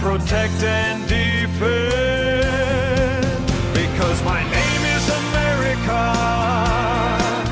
[0.00, 1.64] protect and defend
[3.72, 6.14] because my name is America.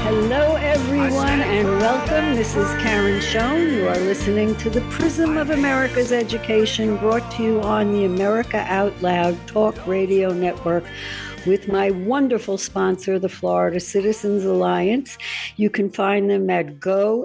[0.02, 2.34] Hello, everyone, and welcome.
[2.34, 3.74] This is Karen Schoen.
[3.74, 8.64] You are listening to the Prism of America's Education, brought to you on the America
[8.68, 10.84] Out Loud Talk Radio Network
[11.46, 15.18] with my wonderful sponsor, the Florida Citizens Alliance.
[15.56, 17.24] You can find them at goflca.com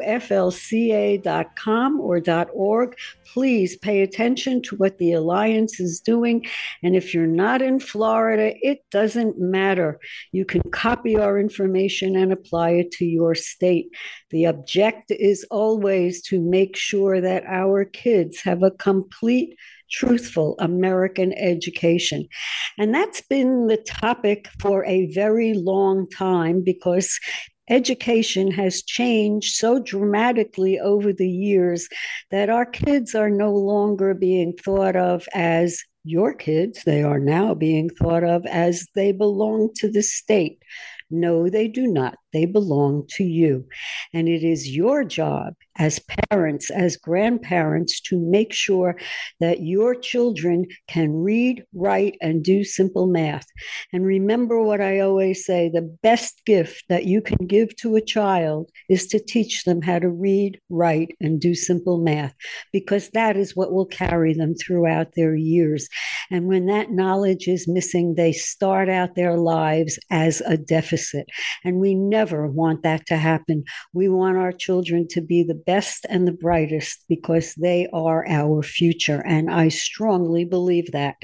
[2.00, 2.22] or
[2.54, 2.98] .org.
[3.34, 6.44] Please pay attention to what the Alliance is doing.
[6.82, 10.00] And if you're not in Florida, it doesn't matter.
[10.32, 13.94] You can copy our information and apply it to your state.
[14.32, 19.56] The object is always to make sure that our kids have a complete
[19.90, 22.28] truthful American education.
[22.78, 27.20] And that's been the topic for a very long time because
[27.70, 31.88] education has changed so dramatically over the years
[32.32, 36.84] that our kids are no longer being thought of as your kids.
[36.86, 40.62] They are now being thought of as they belong to the state.
[41.10, 42.16] No, they do not.
[42.34, 43.66] They belong to you.
[44.14, 48.98] And it is your job as parents, as grandparents, to make sure
[49.40, 53.46] that your children can read, write, and do simple math.
[53.94, 58.02] And remember what I always say the best gift that you can give to a
[58.02, 62.34] child is to teach them how to read, write, and do simple math,
[62.74, 65.88] because that is what will carry them throughout their years.
[66.30, 71.28] And when that knowledge is missing, they start out their lives as a deficit.
[71.64, 73.64] And we never want that to happen.
[73.94, 78.64] We want our children to be the best and the brightest because they are our
[78.64, 79.24] future.
[79.26, 81.16] And I strongly believe that.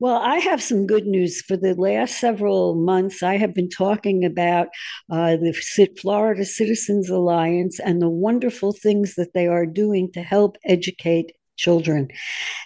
[0.00, 1.40] Well, I have some good news.
[1.40, 4.68] For the last several months, I have been talking about
[5.10, 5.52] uh, the
[6.00, 12.08] Florida Citizens Alliance and the wonderful things that they are doing to help educate children.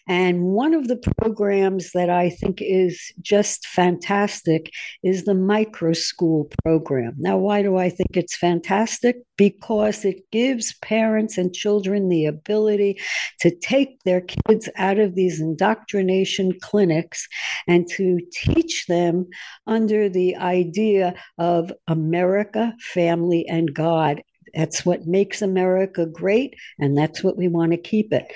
[0.06, 4.70] And one of the programs that I think is just fantastic
[5.02, 7.14] is the micro school program.
[7.18, 9.16] Now, why do I think it's fantastic?
[9.36, 12.98] Because it gives parents and children the ability
[13.40, 17.28] to take their kids out of these indoctrination clinics
[17.66, 19.26] and to teach them
[19.66, 24.22] under the idea of America, family, and God
[24.54, 28.26] that's what makes America great, and that's what we want to keep it.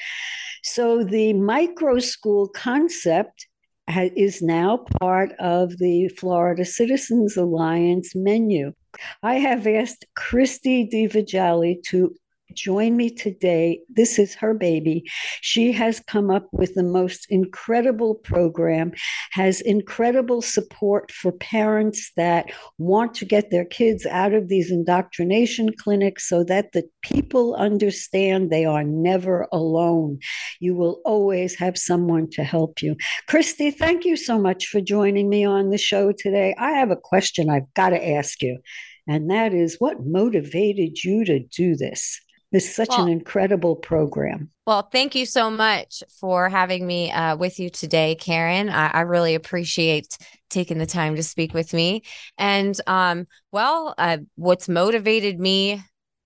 [0.62, 3.46] So the micro school concept
[3.88, 8.72] is now part of the Florida Citizens Alliance menu.
[9.22, 12.14] I have asked Christy DiVigili to
[12.54, 13.80] join me today.
[13.88, 15.04] This is her baby.
[15.40, 18.92] She has come up with the most incredible program,
[19.32, 25.70] has incredible support for parents that want to get their kids out of these indoctrination
[25.78, 30.18] clinics so that the people understand they are never alone.
[30.60, 32.96] You will always have someone to help you.
[33.28, 36.54] Christy, thank you so much for joining me on the show today.
[36.58, 38.58] I have a question I've got to ask you.
[39.06, 42.20] And that is what motivated you to do this?
[42.52, 44.50] It's such well, an incredible program.
[44.66, 48.68] Well, thank you so much for having me uh, with you today, Karen.
[48.68, 50.18] I, I, really appreciate
[50.50, 52.02] taking the time to speak with me.
[52.36, 55.82] And um, well, uh, what's motivated me?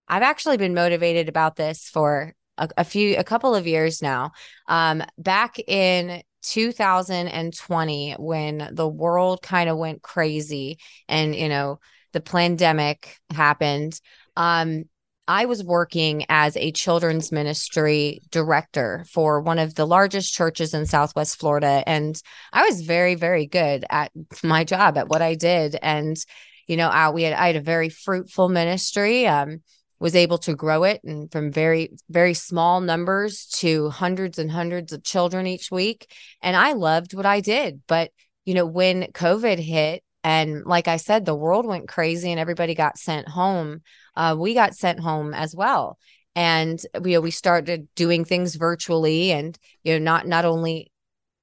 [0.08, 4.32] I've actually been motivated about this for a, a few, a couple of years now.
[4.66, 10.78] Um, back in 2020, when the world kind of went crazy,
[11.08, 11.78] and you know
[12.12, 14.00] the pandemic happened.
[14.36, 14.84] Um,
[15.28, 20.86] I was working as a children's ministry director for one of the largest churches in
[20.86, 21.82] Southwest Florida.
[21.86, 22.20] And
[22.52, 24.12] I was very, very good at
[24.42, 25.76] my job, at what I did.
[25.82, 26.16] And,
[26.66, 29.62] you know, I, we had, I had a very fruitful ministry, um,
[29.98, 34.92] was able to grow it and from very, very small numbers to hundreds and hundreds
[34.92, 36.12] of children each week.
[36.42, 37.80] And I loved what I did.
[37.88, 38.10] But,
[38.44, 42.74] you know, when COVID hit, and like I said, the world went crazy and everybody
[42.74, 43.82] got sent home
[44.16, 45.98] uh, we got sent home as well.
[46.34, 50.90] And we we started doing things virtually and you know not not only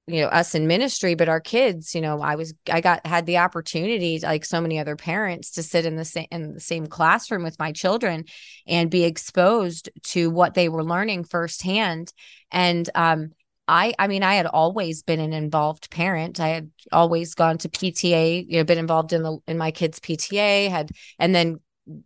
[0.06, 3.26] you know us in ministry but our kids you know i was i got had
[3.26, 6.86] the opportunity like so many other parents to sit in the same in the same
[6.88, 8.26] classroom with my children
[8.68, 12.12] and be exposed to what they were learning firsthand.
[12.52, 13.32] And um
[13.68, 16.39] I I mean I had always been an involved parent.
[16.39, 20.00] I had always gone to PTA, you know, been involved in the in my kids
[20.00, 21.60] PTA, had and then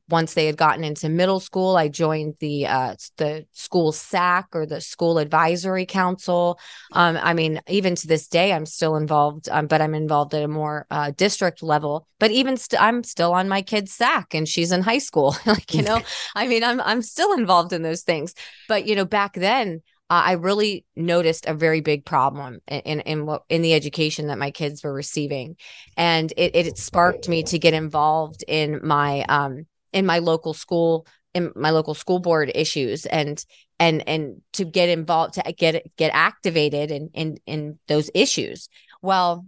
[0.10, 4.66] once they had gotten into middle school, I joined the uh, the school SAC or
[4.66, 6.60] the school advisory council.
[6.94, 10.44] Um, I mean, even to this day, I'm still involved, um, but I'm involved at
[10.44, 12.08] a more uh, district level.
[12.20, 15.36] But even st- I'm still on my kid's SAC, and she's in high school.
[15.46, 16.02] like you know,
[16.36, 18.34] I mean, I'm I'm still involved in those things.
[18.68, 23.26] But you know, back then, I really noticed a very big problem in in in,
[23.26, 25.58] what, in the education that my kids were receiving,
[25.98, 31.06] and it, it sparked me to get involved in my um in my local school
[31.34, 33.44] in my local school board issues and
[33.80, 38.70] and and to get involved to get get activated in in in those issues.
[39.02, 39.46] Well,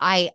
[0.00, 0.30] I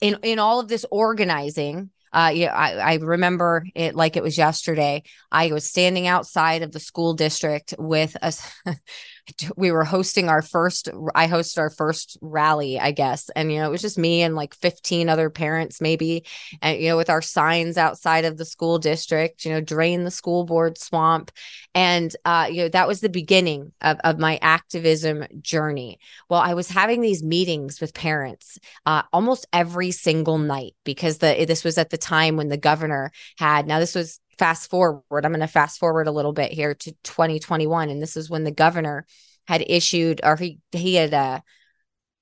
[0.00, 4.36] in in all of this organizing uh, yeah, I, I remember it like it was
[4.36, 5.02] yesterday.
[5.30, 8.42] I was standing outside of the school district with us.
[9.56, 13.66] we were hosting our first i hosted our first rally i guess and you know
[13.66, 16.24] it was just me and like 15 other parents maybe
[16.62, 20.10] and you know with our signs outside of the school district you know drain the
[20.10, 21.30] school board swamp
[21.74, 25.98] and uh you know that was the beginning of, of my activism journey.
[26.28, 31.44] Well i was having these meetings with parents uh almost every single night because the
[31.46, 35.32] this was at the time when the governor had now this was fast forward, I'm
[35.32, 37.90] going to fast forward a little bit here to 2021.
[37.90, 39.04] And this is when the governor
[39.46, 41.40] had issued or he, he had uh,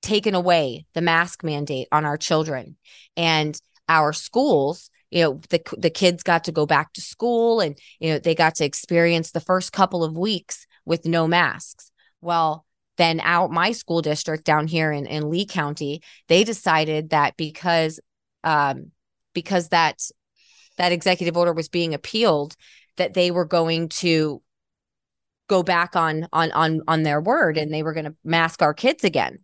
[0.01, 2.75] taken away the mask mandate on our children
[3.15, 7.77] and our schools you know the the kids got to go back to school and
[7.99, 11.91] you know they got to experience the first couple of weeks with no masks
[12.21, 12.65] well
[12.97, 17.99] then out my school district down here in, in lee county they decided that because
[18.43, 18.91] um
[19.33, 19.99] because that
[20.79, 22.55] that executive order was being appealed
[22.97, 24.41] that they were going to
[25.47, 28.73] go back on on on on their word and they were going to mask our
[28.73, 29.39] kids again.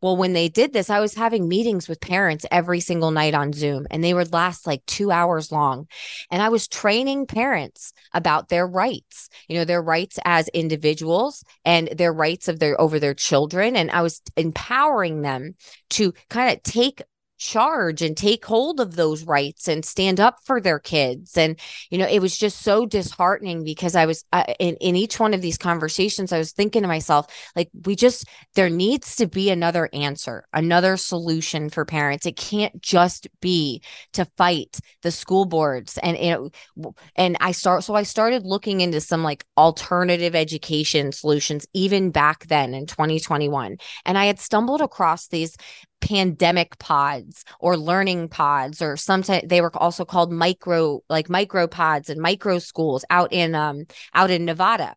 [0.00, 3.52] Well when they did this i was having meetings with parents every single night on
[3.52, 5.88] zoom and they would last like 2 hours long.
[6.30, 11.88] And i was training parents about their rights you know their rights as individuals and
[11.88, 13.76] their rights of their over their children.
[13.76, 15.54] And i was empowering them
[15.90, 17.02] to kind of take
[17.42, 21.36] charge and take hold of those rights and stand up for their kids.
[21.36, 21.58] And
[21.90, 25.34] you know it was just so disheartening because i was uh, in, in each one
[25.34, 29.50] of these conversations i was thinking to myself like we just there needs to be
[29.50, 32.26] another answer another solution for parents.
[32.26, 35.98] It can't just be to fight the school boards.
[35.98, 36.30] And you
[36.76, 42.10] know and i start so i started looking into some like alternative education solutions even
[42.10, 45.56] back then in 2021 and i had stumbled across these
[46.02, 52.10] pandemic pods or learning pods or sometimes they were also called micro like micro pods
[52.10, 54.94] and micro schools out in um out in Nevada.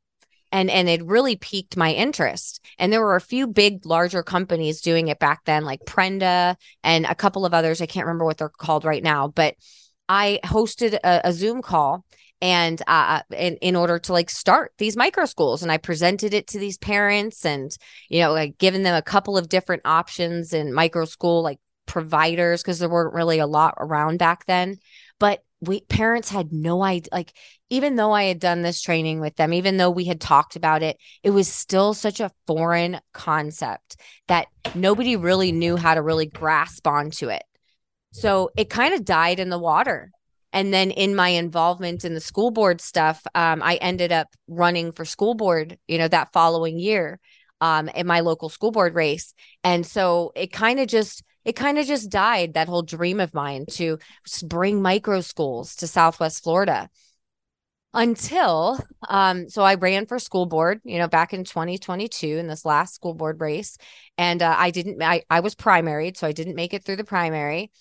[0.52, 2.64] And and it really piqued my interest.
[2.78, 7.06] And there were a few big larger companies doing it back then like Prenda and
[7.06, 7.82] a couple of others.
[7.82, 9.56] I can't remember what they're called right now but
[10.08, 12.06] I hosted a, a Zoom call
[12.42, 15.64] and uh, in, in order to like start these micro schools.
[15.64, 17.76] And i presented it to these parents and
[18.10, 22.62] you know like giving them a couple of different options and micro school like providers
[22.62, 24.78] because there weren't really a lot around back then.
[25.20, 27.32] But we parents had no idea like
[27.70, 30.84] even though i had done this training with them even though we had talked about
[30.84, 33.96] it it was still such a foreign concept
[34.28, 37.44] that nobody really knew how to really grasp onto it.
[38.12, 40.12] So it kind of died in the water
[40.56, 44.94] and then in my involvement in the school board stuff, um, I ended up running
[44.94, 47.20] for school board, you know, that following year
[47.60, 49.34] um, in my local school board race.
[49.66, 53.34] And so it kind of just, it kind of just died that whole dream of
[53.34, 54.00] mine to
[54.44, 56.90] bring micro schools to Southwest Florida.
[57.94, 62.66] Until um so i ran for school board you know back in 2022 in this
[62.66, 63.78] last school board race.
[64.18, 67.06] And uh, i didn't I, I was primaried so i didn't make it through the
[67.06, 67.72] primary.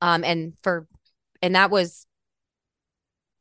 [0.00, 0.88] Um and for
[1.40, 2.04] and that was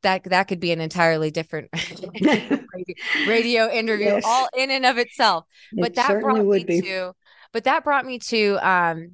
[0.04, 1.70] that that could be an entirely different
[3.28, 4.24] radio, interview yes.
[4.26, 6.82] all in and of itself but that brought me be.
[6.82, 7.14] to
[7.52, 9.12] but that brought me to um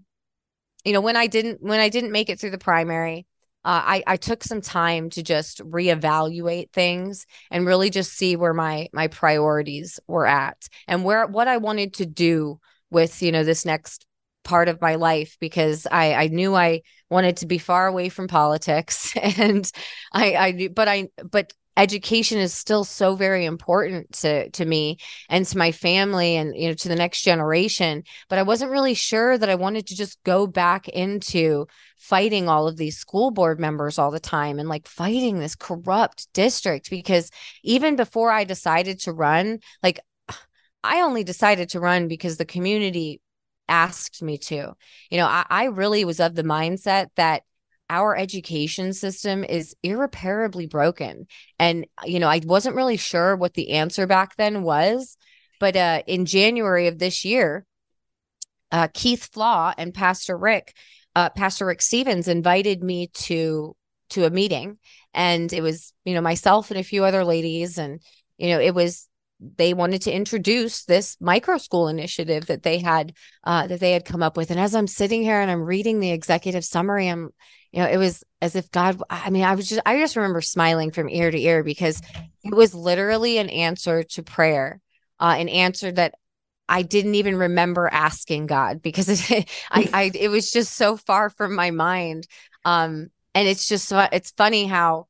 [0.84, 3.26] you know when i didn't when i didn't make it through the primary
[3.66, 8.54] uh, I, I took some time to just reevaluate things and really just see where
[8.54, 12.60] my my priorities were at and where what I wanted to do
[12.92, 14.06] with you know this next
[14.46, 18.28] part of my life because I, I knew I wanted to be far away from
[18.28, 19.70] politics and
[20.14, 24.98] I, I knew, but I, but education is still so very important to to me
[25.28, 28.04] and to my family and you know to the next generation.
[28.30, 32.68] But i wasn't really sure that i wanted to just go back into fighting all
[32.68, 37.30] of these school board members all the time and like fighting this corrupt district because
[37.64, 40.00] even before i decided to run like
[40.84, 43.20] I only decided to run because the community
[43.68, 44.74] asked me to.
[45.10, 47.44] You know, I, I really was of the mindset that
[47.90, 51.28] our education system is irreparably broken.
[51.60, 55.18] And, you know, I wasn't really sure what the answer back then was.
[55.60, 57.66] But uh, in January of this year,
[58.72, 60.76] uh, Keith Flaugh and Pastor Rick,
[61.16, 63.76] uh, Pastor Rick Stevens invited me to
[64.12, 64.78] to a meeting,
[65.14, 68.02] and it was you know myself and a few other ladies, and
[68.38, 69.08] you know it was
[69.58, 74.06] they wanted to introduce this micro school initiative that they had uh, that they had
[74.06, 74.52] come up with.
[74.52, 77.30] And as I'm sitting here and I'm reading the executive summary, I'm
[77.72, 79.02] you know it was as if God.
[79.10, 82.02] I mean, I was just I just remember smiling from ear to ear because
[82.44, 84.82] it was literally an answer to prayer,
[85.20, 86.16] uh, an answer that
[86.68, 91.30] I didn't even remember asking God because it, I, I, it was just so far
[91.30, 92.28] from my mind.
[92.64, 95.08] Um, and it's just, it's funny how,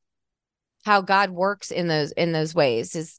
[0.84, 3.18] how God works in those, in those ways is,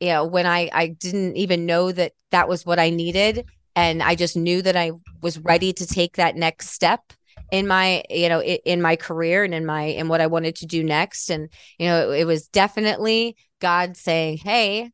[0.00, 3.46] you know, when I, I didn't even know that that was what I needed.
[3.74, 7.12] And I just knew that I was ready to take that next step
[7.50, 10.66] in my you know in my career and in my in what I wanted to
[10.66, 14.90] do next and you know it, it was definitely God saying hey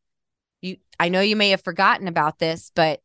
[0.64, 3.00] you I know you may have forgotten about this, but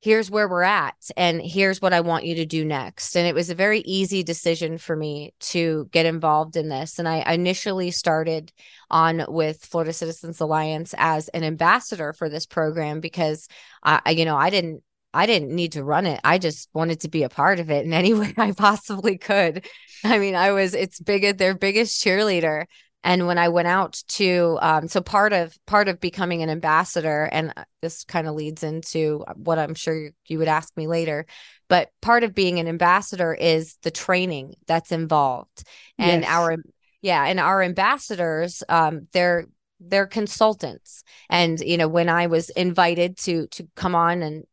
[0.00, 3.16] here's where we're at and here's what I want you to do next.
[3.16, 6.98] And it was a very easy decision for me to get involved in this.
[6.98, 8.52] And I initially started
[8.90, 13.48] on with Florida Citizens Alliance as an ambassador for this program because
[13.82, 14.82] I, you know, I didn't
[15.14, 16.20] I didn't need to run it.
[16.22, 19.66] I just wanted to be a part of it in any way I possibly could.
[20.04, 22.66] I mean, I was it's big their biggest cheerleader
[23.04, 27.28] and when i went out to um, so part of part of becoming an ambassador
[27.32, 31.26] and uh, this kind of leads into what i'm sure you would ask me later
[31.68, 35.64] but part of being an ambassador is the training that's involved
[35.98, 36.30] and yes.
[36.30, 36.56] our
[37.02, 39.46] yeah and our ambassadors um, they're
[39.80, 44.44] they're consultants and you know when i was invited to to come on and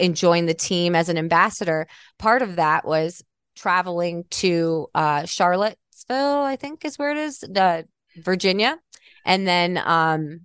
[0.00, 1.86] and join the team as an ambassador
[2.18, 3.22] part of that was
[3.56, 5.78] traveling to uh, charlotte
[6.10, 7.86] I think is where it is, the
[8.16, 8.78] Virginia,
[9.24, 10.40] and then um,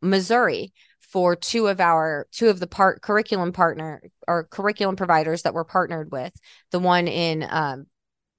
[0.00, 5.52] Missouri for two of our two of the part curriculum partner or curriculum providers that
[5.52, 6.32] we're partnered with.
[6.70, 7.86] The one in um,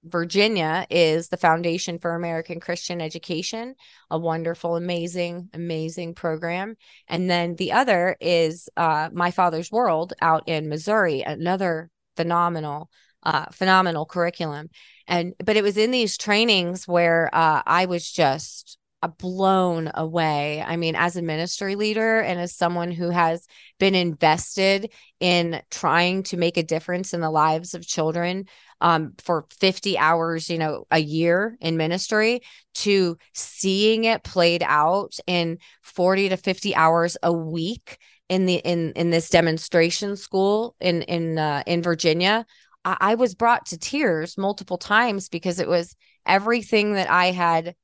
[0.03, 3.75] Virginia is the Foundation for American Christian Education,
[4.09, 6.75] a wonderful, amazing, amazing program.
[7.07, 12.89] And then the other is uh, My Father's World out in Missouri, another phenomenal,
[13.23, 14.69] uh, phenomenal curriculum.
[15.07, 20.63] And but it was in these trainings where uh, i was just uh, blown away.
[20.65, 23.45] I mean as a ministry leader and as someone who has
[23.79, 28.45] been invested in trying to make a difference in the lives of children
[28.79, 32.41] um, for 50 hours you know a year in ministry
[32.75, 37.97] to seeing it played out in 40 to 50 hours a week
[38.29, 42.45] in the in in this demonstration school in in uh, in Virginia
[42.83, 47.75] I, I was brought to tears multiple times because it was everything that I had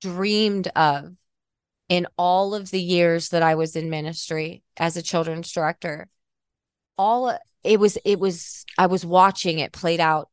[0.00, 1.14] dreamed of
[1.88, 6.08] in all of the years that I was in ministry as a children's director.
[6.96, 10.28] All it was, it was, I was watching it played out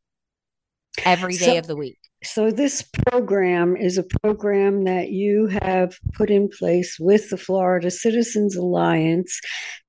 [1.06, 1.98] every day so, of the week.
[2.24, 7.90] So, this program is a program that you have put in place with the Florida
[7.90, 9.40] Citizens Alliance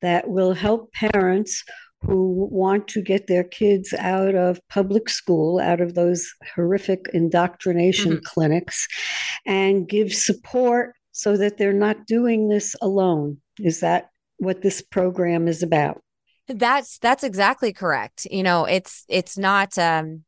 [0.00, 1.62] that will help parents
[2.02, 8.12] who want to get their kids out of public school, out of those horrific indoctrination
[8.12, 8.24] mm-hmm.
[8.24, 8.88] clinics,
[9.46, 13.38] and give support so that they're not doing this alone.
[13.60, 16.02] Is that what this program is about?
[16.48, 18.26] That's that's exactly correct.
[18.30, 20.24] You know, it's it's not um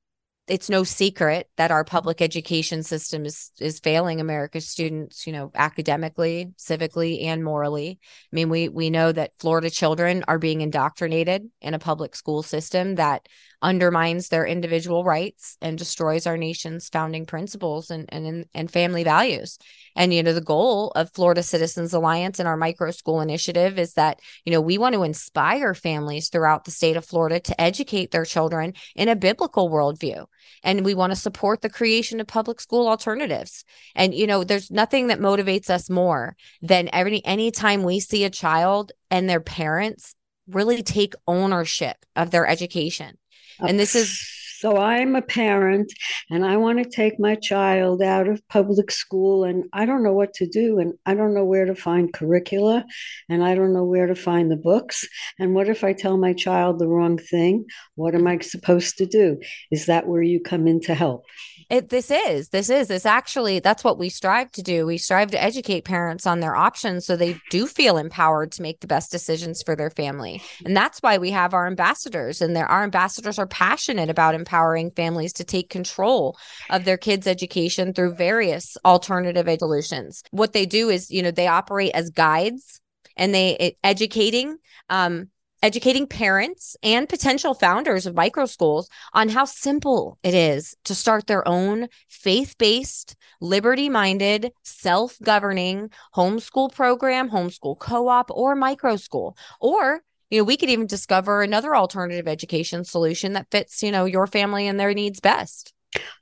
[0.46, 5.50] it's no secret that our public education system is is failing America's students, you know,
[5.54, 7.98] academically, civically, and morally.
[8.02, 12.42] I mean, we we know that Florida children are being indoctrinated in a public school
[12.42, 13.26] system that
[13.64, 19.58] undermines their individual rights and destroys our nation's founding principles and and and family values.
[19.96, 23.94] And you know, the goal of Florida Citizens Alliance and our micro school initiative is
[23.94, 28.10] that, you know, we want to inspire families throughout the state of Florida to educate
[28.10, 30.26] their children in a biblical worldview.
[30.62, 33.64] And we want to support the creation of public school alternatives.
[33.94, 38.24] And you know, there's nothing that motivates us more than every any time we see
[38.24, 40.14] a child and their parents
[40.48, 43.16] really take ownership of their education
[43.60, 44.30] and this is
[44.64, 45.92] So I'm a parent
[46.30, 50.14] and I want to take my child out of public school and I don't know
[50.14, 52.86] what to do and I don't know where to find curricula
[53.28, 55.06] and I don't know where to find the books.
[55.38, 57.66] And what if I tell my child the wrong thing?
[57.96, 59.38] What am I supposed to do?
[59.70, 61.26] Is that where you come in to help?
[61.70, 64.86] It, this is this is this actually that's what we strive to do.
[64.86, 68.80] We strive to educate parents on their options so they do feel empowered to make
[68.80, 70.42] the best decisions for their family.
[70.64, 74.90] And that's why we have our ambassadors and their our ambassadors are passionate about empowering
[74.90, 76.36] families to take control
[76.70, 81.46] of their kids education through various alternative solutions what they do is you know they
[81.46, 82.80] operate as guides
[83.16, 84.56] and they educating
[84.88, 85.28] um
[85.64, 91.26] educating parents and potential founders of micro schools on how simple it is to start
[91.26, 98.96] their own faith based, liberty minded, self governing homeschool program, homeschool co op, or micro
[98.96, 99.38] school.
[99.58, 104.04] Or you know, we could even discover another alternative education solution that fits, you know,
[104.04, 105.72] your family and their needs best.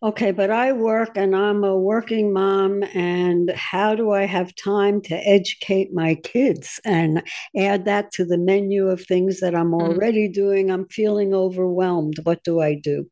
[0.02, 5.00] Okay, but I work and I'm a working mom, and how do I have time
[5.02, 7.23] to educate my kids and
[7.57, 9.93] add that to the menu of things that I'm mm-hmm.
[9.93, 10.35] already mm.
[10.35, 10.71] doing?
[10.71, 12.19] I'm feeling overwhelmed.
[12.25, 13.07] What do I do?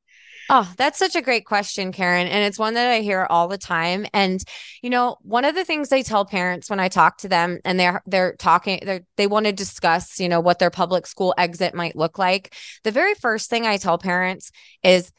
[0.53, 2.27] Oh, that's such a great question, Karen.
[2.27, 4.05] And it's one that I hear all the time.
[4.13, 4.43] And,
[4.83, 7.79] you know, one of the things I tell parents when I talk to them and
[7.79, 11.73] they're they're talking, they they want to discuss, you know, what their public school exit
[11.73, 12.53] might look like.
[12.83, 14.51] The very first thing I tell parents
[14.83, 15.13] is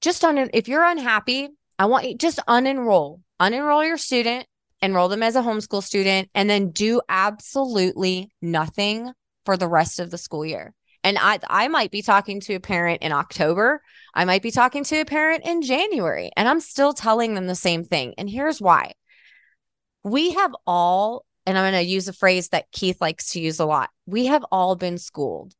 [0.00, 1.48] just on if you're unhappy,
[1.78, 4.46] I want you just unenroll, unenroll your student,
[4.82, 9.12] enroll them as a homeschool student, and then do absolutely nothing
[9.44, 10.74] for the rest of the school year.
[11.04, 13.80] And I I might be talking to a parent in October.
[14.14, 17.54] I might be talking to a parent in January, and I'm still telling them the
[17.54, 18.14] same thing.
[18.18, 18.94] And here's why.
[20.02, 23.60] We have all, and I'm going to use a phrase that Keith likes to use
[23.60, 23.90] a lot.
[24.06, 25.52] We have all been schooled.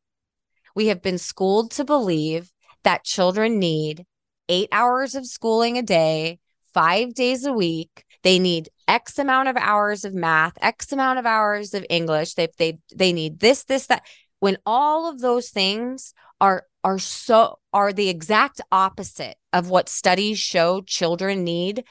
[0.75, 2.51] We have been schooled to believe
[2.85, 4.05] that children need
[4.49, 6.39] eight hours of schooling a day,
[6.73, 8.05] five days a week.
[8.23, 12.35] They need X amount of hours of math, X amount of hours of English.
[12.35, 14.05] They they they need this, this, that.
[14.41, 20.39] When all of those things are are so are the exact opposite of what studies
[20.39, 21.85] show children need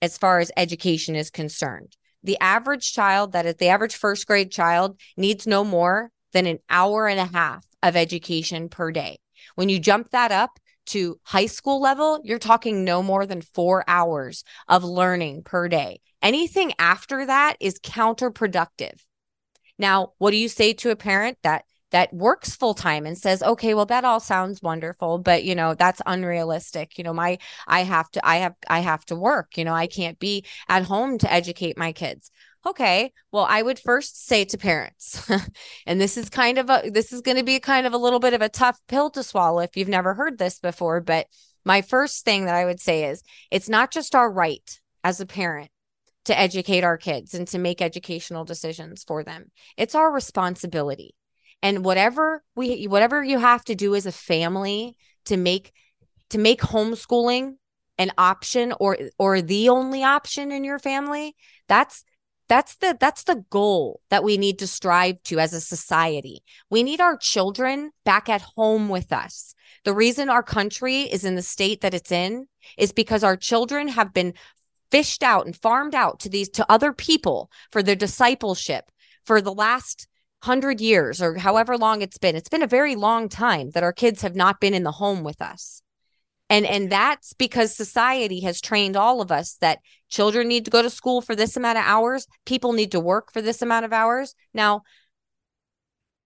[0.00, 1.96] as far as education is concerned.
[2.22, 6.58] The average child, that is the average first grade child, needs no more than an
[6.70, 9.18] hour and a half of education per day.
[9.56, 13.84] When you jump that up to high school level, you're talking no more than four
[13.88, 16.00] hours of learning per day.
[16.22, 19.00] Anything after that is counterproductive.
[19.78, 23.42] Now, what do you say to a parent that that works full time and says,
[23.42, 26.98] "Okay, well that all sounds wonderful, but you know, that's unrealistic.
[26.98, 29.56] You know, my I have to I have I have to work.
[29.56, 32.30] You know, I can't be at home to educate my kids."
[32.66, 35.30] Okay well i would first say to parents
[35.86, 38.20] and this is kind of a this is going to be kind of a little
[38.20, 41.26] bit of a tough pill to swallow if you've never heard this before but
[41.64, 45.26] my first thing that i would say is it's not just our right as a
[45.26, 45.70] parent
[46.24, 49.50] to educate our kids and to make educational decisions for them.
[49.76, 51.14] It's our responsibility.
[51.62, 54.96] And whatever we whatever you have to do as a family
[55.26, 55.72] to make
[56.30, 57.54] to make homeschooling
[57.96, 61.34] an option or or the only option in your family
[61.68, 62.04] that's
[62.48, 66.42] that's the that's the goal that we need to strive to as a society.
[66.70, 69.54] We need our children back at home with us.
[69.84, 73.88] The reason our country is in the state that it's in is because our children
[73.88, 74.34] have been
[74.90, 78.90] fished out and farmed out to these to other people for their discipleship
[79.24, 80.06] for the last
[80.44, 82.36] 100 years or however long it's been.
[82.36, 85.24] It's been a very long time that our kids have not been in the home
[85.24, 85.82] with us
[86.54, 90.82] and and that's because society has trained all of us that children need to go
[90.82, 92.26] to school for this amount of hours.
[92.46, 94.34] People need to work for this amount of hours.
[94.52, 94.82] Now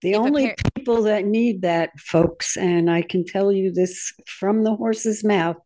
[0.02, 4.62] the only par- people that need that folks and i can tell you this from
[4.62, 5.56] the horse's mouth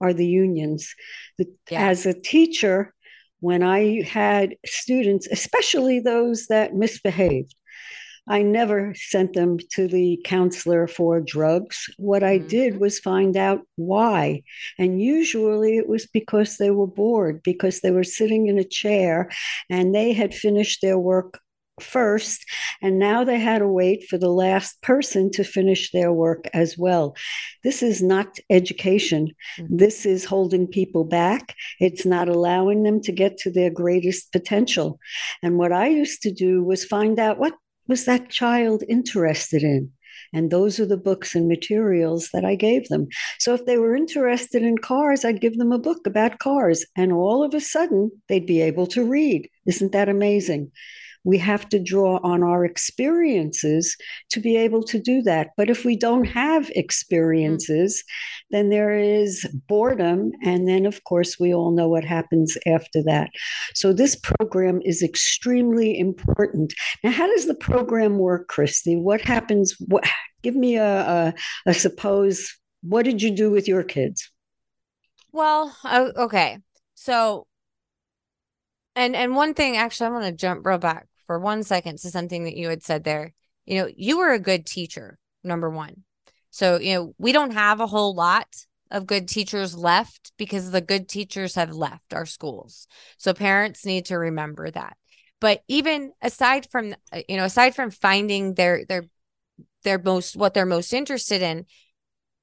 [0.00, 0.94] are the unions.
[1.70, 1.88] Yeah.
[1.88, 2.94] as a teacher
[3.40, 7.54] when i had students especially those that misbehaved
[8.26, 11.88] I never sent them to the counselor for drugs.
[11.98, 12.48] What I mm-hmm.
[12.48, 14.42] did was find out why.
[14.78, 19.30] And usually it was because they were bored, because they were sitting in a chair
[19.68, 21.40] and they had finished their work
[21.80, 22.44] first,
[22.82, 26.78] and now they had to wait for the last person to finish their work as
[26.78, 27.16] well.
[27.62, 29.32] This is not education.
[29.58, 29.76] Mm-hmm.
[29.76, 31.54] This is holding people back.
[31.80, 35.00] It's not allowing them to get to their greatest potential.
[35.42, 37.54] And what I used to do was find out what
[37.88, 39.90] was that child interested in?
[40.32, 43.06] And those are the books and materials that I gave them.
[43.38, 46.84] So if they were interested in cars, I'd give them a book about cars.
[46.96, 49.48] And all of a sudden, they'd be able to read.
[49.66, 50.72] Isn't that amazing?
[51.24, 53.96] We have to draw on our experiences
[54.30, 55.50] to be able to do that.
[55.56, 58.46] But if we don't have experiences, mm.
[58.50, 60.32] then there is boredom.
[60.44, 63.30] And then, of course, we all know what happens after that.
[63.74, 66.74] So this program is extremely important.
[67.02, 68.96] Now, how does the program work, Christy?
[68.96, 69.74] What happens?
[69.80, 70.04] What,
[70.42, 71.34] give me a, a,
[71.66, 72.54] a suppose.
[72.82, 74.30] What did you do with your kids?
[75.32, 76.58] Well, okay.
[76.94, 77.46] So
[78.96, 82.10] and and one thing actually I want to jump real back for one second to
[82.10, 83.32] something that you had said there.
[83.66, 86.04] You know, you were a good teacher, number 1.
[86.50, 88.46] So, you know, we don't have a whole lot
[88.90, 92.86] of good teachers left because the good teachers have left our schools.
[93.18, 94.96] So parents need to remember that.
[95.40, 96.94] But even aside from
[97.28, 99.04] you know, aside from finding their their
[99.82, 101.66] their most what they're most interested in,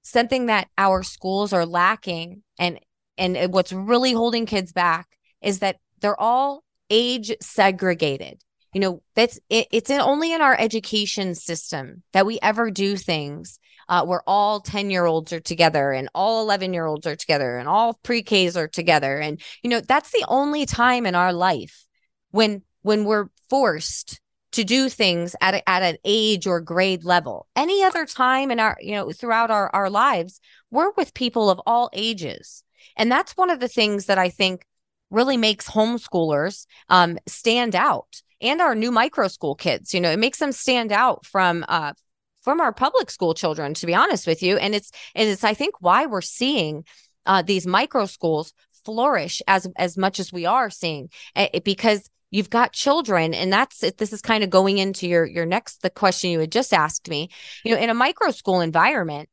[0.02, 2.80] something that our schools are lacking and
[3.18, 5.08] and what's really holding kids back
[5.42, 10.56] is that they're all age segregated you know that's it, it's in, only in our
[10.60, 15.92] education system that we ever do things uh, where all 10 year olds are together
[15.92, 19.20] and all 11 year olds are together and all pre-ks are together.
[19.20, 21.86] And you know that's the only time in our life
[22.32, 24.20] when when we're forced
[24.54, 27.48] to do things at, a, at an age or grade level.
[27.56, 30.40] Any other time in our you know throughout our, our lives
[30.72, 32.64] we're with people of all ages.
[32.96, 34.66] And that's one of the things that i think
[35.10, 39.94] really makes homeschoolers um, stand out and our new micro school kids.
[39.94, 41.94] You know, it makes them stand out from uh,
[42.42, 43.74] from our public school children.
[43.76, 46.86] To be honest with you, and it's and it's I think why we're seeing
[47.26, 48.54] uh, these micro schools
[48.86, 53.84] flourish as as much as we are seeing it, because you've got children and that's
[53.84, 56.74] it this is kind of going into your your next the question you had just
[56.74, 57.30] asked me
[57.64, 59.30] you know in a micro school environment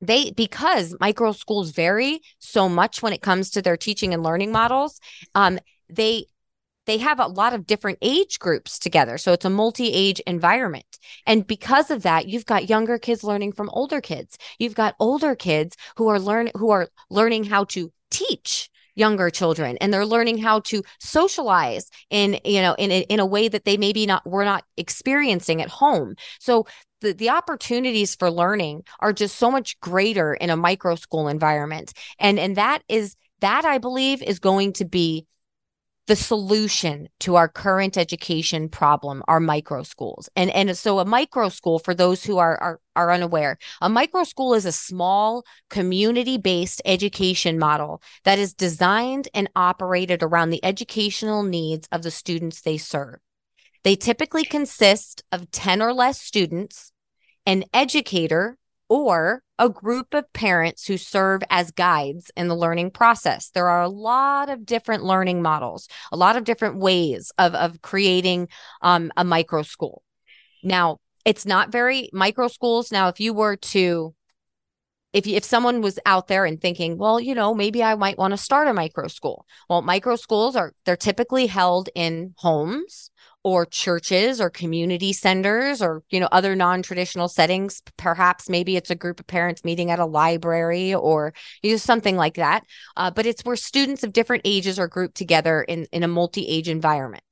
[0.00, 4.50] they because micro schools vary so much when it comes to their teaching and learning
[4.50, 4.98] models
[5.34, 5.58] um
[5.88, 6.26] they
[6.86, 9.18] they have a lot of different age groups together.
[9.18, 10.86] So it's a multi-age environment.
[11.26, 14.38] And because of that you've got younger kids learning from older kids.
[14.58, 19.76] You've got older kids who are learn who are learning how to teach younger children
[19.80, 23.64] and they're learning how to socialize in you know in a, in a way that
[23.64, 26.16] they maybe not were not experiencing at home.
[26.40, 26.66] So
[27.02, 31.92] the, the opportunities for learning are just so much greater in a micro school environment.
[32.18, 35.26] And and that is that i believe is going to be
[36.06, 40.28] the solution to our current education problem are micro schools.
[40.36, 44.24] And and so a micro school for those who are are, are unaware a micro
[44.24, 50.64] school is a small community based education model that is designed and operated around the
[50.64, 53.18] educational needs of the students they serve.
[53.82, 56.92] They typically consist of 10 or less students,
[57.44, 63.50] an educator, or a group of parents who serve as guides in the learning process.
[63.50, 67.82] There are a lot of different learning models, a lot of different ways of, of
[67.82, 68.48] creating
[68.82, 70.02] um, a micro school.
[70.62, 72.92] Now, it's not very micro schools.
[72.92, 74.14] Now, if you were to
[75.12, 78.32] if if someone was out there and thinking, well, you know, maybe I might want
[78.32, 79.46] to start a micro school.
[79.68, 83.10] Well, micro schools are they're typically held in homes
[83.46, 87.80] or churches or community centers or you know other non-traditional settings.
[87.96, 91.32] Perhaps maybe it's a group of parents meeting at a library or
[91.62, 92.64] you know something like that.
[92.96, 96.68] Uh, but it's where students of different ages are grouped together in in a multi-age
[96.68, 97.22] environment.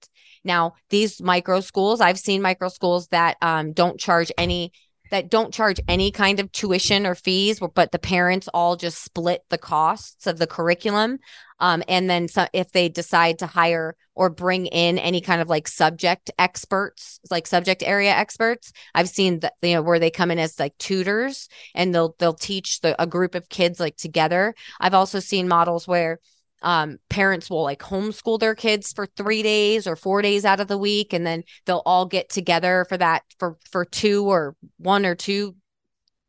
[0.44, 4.70] Now these micro schools i've seen micro schools that um, don't charge any
[5.11, 9.43] that don't charge any kind of tuition or fees, but the parents all just split
[9.51, 11.19] the costs of the curriculum.
[11.61, 15.69] Um, and then if they decide to hire or bring in any kind of like
[15.69, 20.38] subject experts, like subject area experts, I've seen that you know where they come in
[20.38, 24.55] as like tutors and they'll they'll teach the a group of kids like together.
[24.81, 26.19] I've also seen models where
[26.64, 30.66] um, parents will like homeschool their kids for three days or four days out of
[30.66, 35.05] the week and then they'll all get together for that for for two or one
[35.05, 35.55] or two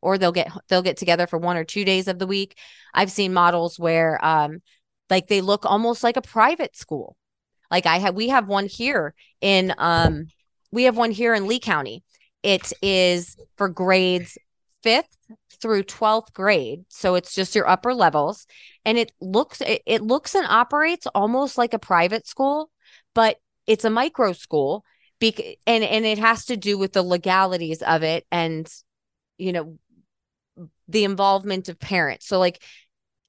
[0.02, 2.56] or they'll get they'll get together for one or two days of the week.
[2.92, 4.58] I've seen models where um
[5.08, 7.16] like they look almost like a private school.
[7.70, 10.26] Like i have we have one here in um
[10.70, 12.04] we have one here in lee county.
[12.42, 14.36] It is for grades
[14.82, 15.16] fifth
[15.56, 16.84] through 12th grade.
[16.88, 18.46] So it's just your upper levels.
[18.84, 22.70] And it looks it, it looks and operates almost like a private school
[23.16, 24.84] but it's a micro school
[25.18, 28.70] bec- and and it has to do with the legalities of it and
[29.38, 29.78] you know
[30.86, 32.26] the involvement of parents.
[32.26, 32.62] So like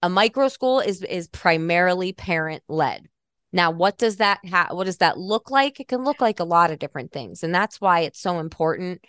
[0.04, 3.08] a micro school is is primarily parent led
[3.52, 5.80] now what does that ha- what does that look like?
[5.80, 9.04] It can look like a lot of different things and that's why it's so important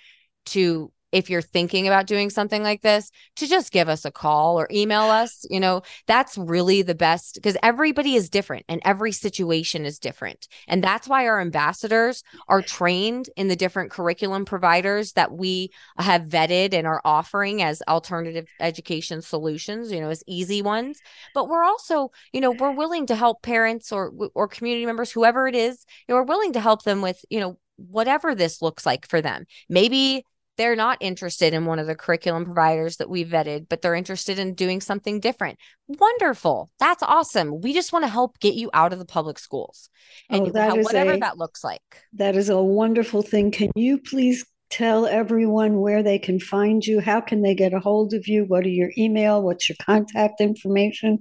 [0.47, 4.59] to if you're thinking about doing something like this to just give us a call
[4.59, 9.13] or email us you know that's really the best because everybody is different and every
[9.13, 10.49] situation is different.
[10.67, 16.23] And that's why our ambassadors are trained in the different curriculum providers that we have
[16.23, 21.01] vetted and are offering as alternative education solutions you know as easy ones.
[21.35, 25.47] But we're also you know we're willing to help parents or or community members whoever
[25.47, 28.85] it is you know, we're willing to help them with you know whatever this looks
[28.85, 29.47] like for them.
[29.69, 30.25] Maybe
[30.59, 34.39] they're not interested in one of the curriculum providers that we vetted, but they're interested
[34.39, 35.59] in doing something different.
[35.87, 36.69] Wonderful.
[36.79, 37.61] That's awesome.
[37.63, 39.89] We just want to help get you out of the public schools
[40.29, 42.03] and oh, that whatever a, that looks like.
[42.13, 43.51] That is a wonderful thing.
[43.53, 47.81] Can you please tell everyone where they can find you how can they get a
[47.81, 51.19] hold of you what are your email what's your contact information?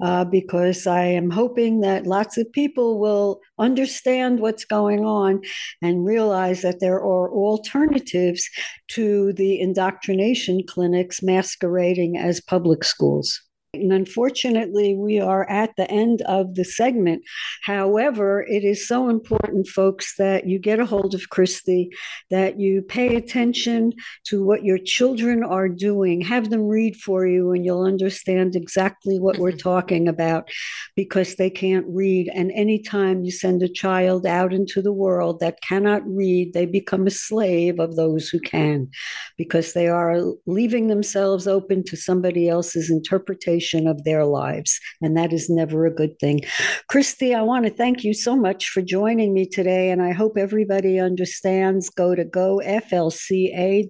[0.00, 5.40] Uh, because i am hoping that lots of people will understand what's going on
[5.82, 8.48] and realize that there are alternatives
[8.88, 13.40] to the indoctrination clinics masquerading as public schools
[13.80, 17.22] and unfortunately, we are at the end of the segment.
[17.62, 21.90] However, it is so important, folks, that you get a hold of Christy,
[22.30, 23.92] that you pay attention
[24.24, 26.20] to what your children are doing.
[26.20, 29.58] Have them read for you, and you'll understand exactly what we're mm-hmm.
[29.58, 30.48] talking about
[30.94, 32.30] because they can't read.
[32.34, 37.06] And anytime you send a child out into the world that cannot read, they become
[37.06, 38.88] a slave of those who can
[39.36, 44.78] because they are leaving themselves open to somebody else's interpretation of their lives.
[45.02, 46.42] And that is never a good thing.
[46.88, 49.90] Christy, I want to thank you so much for joining me today.
[49.90, 51.90] And I hope everybody understands.
[51.90, 53.86] Go to goflca.org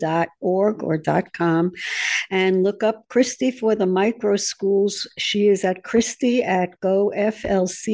[0.82, 1.72] or .com
[2.30, 5.06] and look up Christy for the micro schools.
[5.18, 7.84] She is at Christy at goflca.com.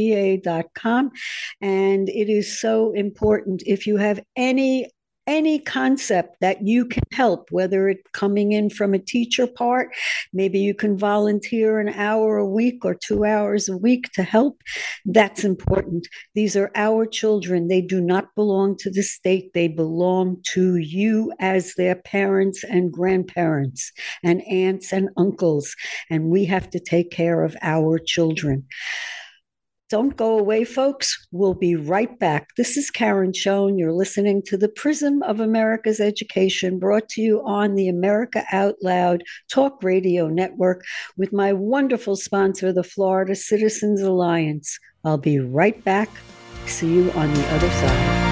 [1.61, 3.63] And it is so important.
[3.67, 4.91] If you have any
[5.27, 9.91] any concept that you can help, whether it's coming in from a teacher part,
[10.33, 14.61] maybe you can volunteer an hour a week or two hours a week to help.
[15.05, 16.09] That's important.
[16.35, 17.69] These are our children.
[17.69, 22.93] They do not belong to the state, they belong to you as their parents and
[22.93, 23.93] grandparents
[24.25, 25.75] and aunts and uncles.
[26.11, 28.67] And we have to take care of our children.
[29.93, 31.29] Don't go away, folks.
[31.33, 32.49] We'll be right back.
[32.57, 33.77] This is Karen Schoen.
[33.77, 38.77] You're listening to the Prism of America's Education, brought to you on the America Out
[38.81, 40.83] Loud Talk Radio Network
[41.19, 44.79] with my wonderful sponsor, the Florida Citizens Alliance.
[45.05, 46.09] I'll be right back.
[46.65, 48.32] See you on the other side.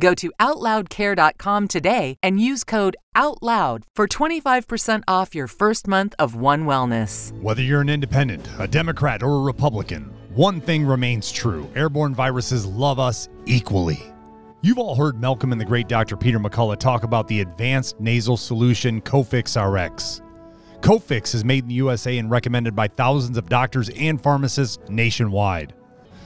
[0.00, 6.34] Go to OutLoudCare.com today and use code OUTLOUD for 25% off your first month of
[6.34, 7.38] One Wellness.
[7.42, 12.64] Whether you're an independent, a Democrat, or a Republican, one thing remains true airborne viruses
[12.64, 14.02] love us equally.
[14.62, 16.16] You've all heard Malcolm and the great Dr.
[16.16, 20.22] Peter McCullough talk about the advanced nasal solution Cofix RX.
[20.80, 25.74] Cofix is made in the USA and recommended by thousands of doctors and pharmacists nationwide.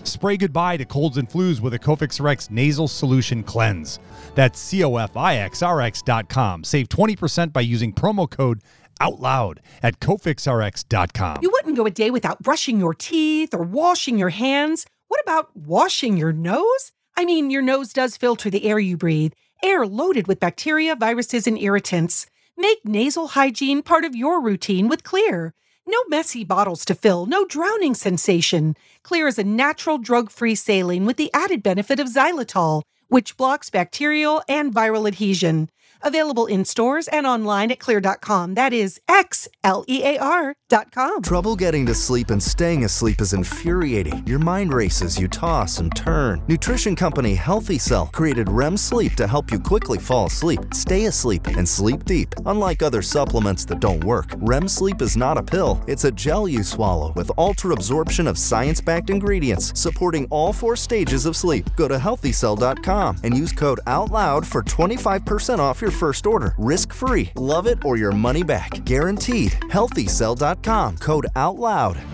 [0.05, 3.99] Spray goodbye to colds and flus with a Cofix nasal solution cleanse.
[4.35, 6.65] That's cofixrx.com.
[6.65, 8.61] Save 20% by using promo code
[9.01, 11.39] OUTLOUD at cofixrx.com.
[11.43, 14.87] You wouldn't go a day without brushing your teeth or washing your hands.
[15.09, 16.93] What about washing your nose?
[17.17, 21.47] I mean, your nose does filter the air you breathe, air loaded with bacteria, viruses,
[21.47, 22.27] and irritants.
[22.57, 25.53] Make nasal hygiene part of your routine with Xlear.
[25.87, 28.75] No messy bottles to fill, no drowning sensation.
[29.07, 33.71] Xlear is a natural drug free saline with the added benefit of xylitol, which blocks
[33.71, 35.69] bacterial and viral adhesion.
[36.03, 38.55] Available in stores and online at xlear.com.
[38.55, 41.23] That is X L E A R.com.
[41.23, 44.23] Trouble getting to sleep and staying asleep is infuriating.
[44.27, 46.43] Your mind races, you toss and turn.
[46.47, 51.47] Nutrition company Healthy Cell created REM sleep to help you quickly fall asleep, stay asleep,
[51.47, 52.35] and sleep deep.
[52.45, 56.47] Unlike other supplements that don't work, REM sleep is not a pill, it's a gel
[56.47, 61.65] you swallow with ultra absorption of science backed ingredients supporting all four stages of sleep.
[61.77, 66.55] Go to healthycell.com and use code OUTLOUD for 25% off your first order.
[66.59, 67.33] Risk free.
[67.37, 68.85] Love it or your money back.
[68.85, 69.53] Guaranteed.
[69.53, 70.99] HealthyCell.com.
[70.99, 72.05] Code OUTLOUD.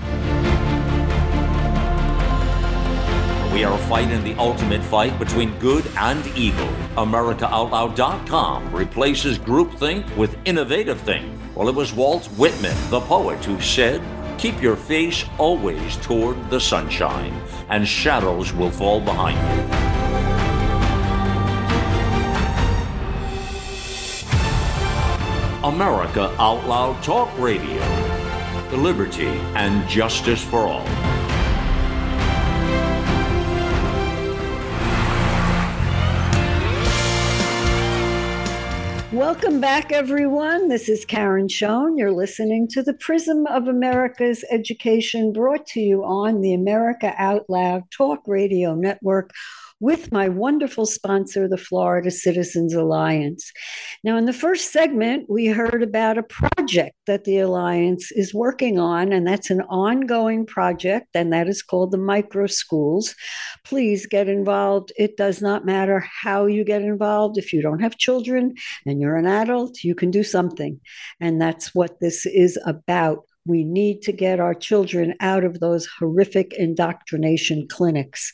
[3.60, 6.66] we are fighting the ultimate fight between good and evil.
[6.96, 11.38] AmericaOutloud.com replaces groupthink with innovative think.
[11.54, 14.00] Well, it was Walt Whitman, the poet, who said,
[14.38, 17.34] Keep your face always toward the sunshine,
[17.68, 20.49] and shadows will fall behind you.
[25.62, 27.80] America Out Loud Talk Radio.
[28.70, 30.86] The liberty and justice for all.
[39.12, 40.68] Welcome back, everyone.
[40.68, 41.98] This is Karen Schoen.
[41.98, 47.44] You're listening to the Prism of America's Education brought to you on the America Out
[47.50, 49.32] Loud Talk Radio Network
[49.80, 53.50] with my wonderful sponsor, the Florida Citizens Alliance.
[54.04, 58.78] Now, in the first segment, we heard about a project that the Alliance is working
[58.78, 63.14] on, and that's an ongoing project, and that is called the Micro Schools.
[63.64, 64.92] Please get involved.
[64.98, 67.38] It does not matter how you get involved.
[67.38, 70.78] If you don't have children and you're an adult, you can do something.
[71.20, 73.24] And that's what this is about.
[73.46, 78.32] We need to get our children out of those horrific indoctrination clinics.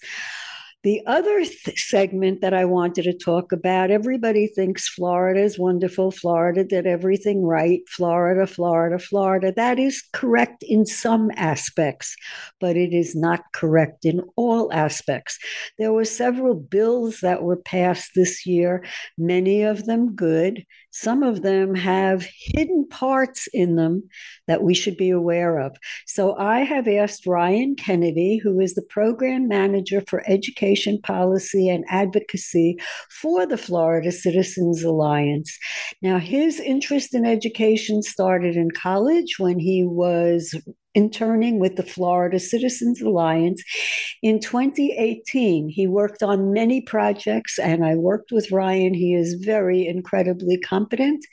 [0.86, 6.12] The other th- segment that I wanted to talk about everybody thinks Florida is wonderful.
[6.12, 7.80] Florida did everything right.
[7.88, 9.52] Florida, Florida, Florida.
[9.56, 12.14] That is correct in some aspects,
[12.60, 15.40] but it is not correct in all aspects.
[15.76, 18.84] There were several bills that were passed this year,
[19.18, 20.64] many of them good,
[20.98, 24.02] some of them have hidden parts in them
[24.46, 25.76] that we should be aware of.
[26.06, 31.84] So I have asked Ryan Kennedy, who is the program manager for education policy and
[31.90, 32.78] advocacy
[33.10, 35.58] for the Florida Citizens Alliance.
[36.00, 40.54] Now, his interest in education started in college when he was
[40.96, 43.62] interning with the Florida Citizens Alliance.
[44.22, 48.94] In 2018, he worked on many projects, and I worked with Ryan.
[48.94, 51.24] He is very incredibly competent.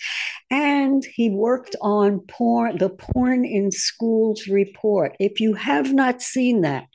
[0.51, 5.15] And he worked on porn, the Porn in Schools report.
[5.19, 6.85] If you have not seen that,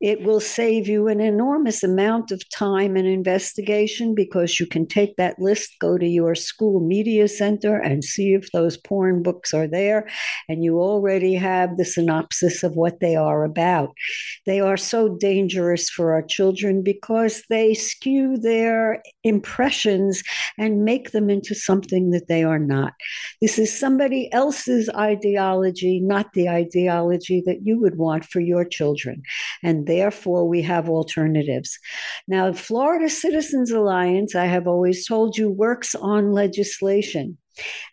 [0.00, 5.16] it will save you an enormous amount of time and investigation because you can take
[5.16, 9.66] that list, go to your school media center, and see if those porn books are
[9.66, 10.08] there.
[10.48, 13.90] And you already have the synopsis of what they are about.
[14.46, 20.22] They are so dangerous for our children because they skew their impressions
[20.58, 22.92] and make them into something that they are not.
[23.42, 29.22] This is somebody else's ideology, not the ideology that you would want for your children.
[29.64, 31.76] And therefore we have alternatives.
[32.28, 37.38] Now, Florida Citizens Alliance, I have always told you, works on legislation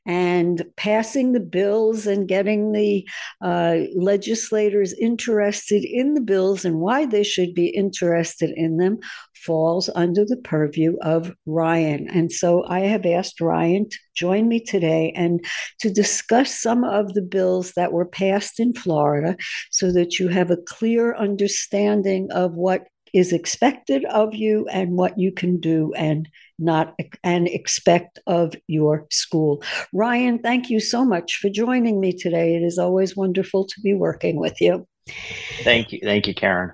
[0.05, 3.07] and passing the bills and getting the
[3.41, 8.99] uh, legislators interested in the bills and why they should be interested in them
[9.45, 12.09] falls under the purview of Ryan.
[12.09, 15.45] And so I have asked Ryan to join me today and
[15.81, 19.37] to discuss some of the bills that were passed in Florida
[19.71, 25.17] so that you have a clear understanding of what is expected of you and what
[25.17, 26.27] you can do and
[26.59, 29.63] not and expect of your school.
[29.93, 32.55] Ryan, thank you so much for joining me today.
[32.55, 34.87] It is always wonderful to be working with you.
[35.63, 35.99] Thank you.
[36.03, 36.73] Thank you, Karen.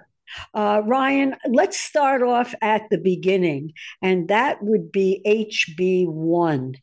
[0.54, 6.76] Uh, Ryan, let's start off at the beginning, and that would be HB one.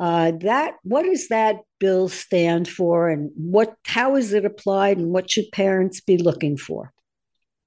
[0.00, 5.10] Uh, that what does that bill stand for, and what how is it applied, and
[5.10, 6.92] what should parents be looking for?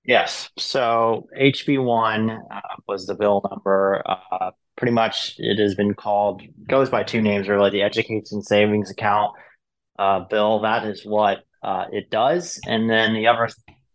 [0.06, 4.02] Yes, so HB one uh, was the bill number.
[4.78, 9.34] Pretty much, it has been called goes by two names really: the Education Savings Account
[9.98, 10.62] uh, bill.
[10.62, 13.50] That is what uh, it does, and then the other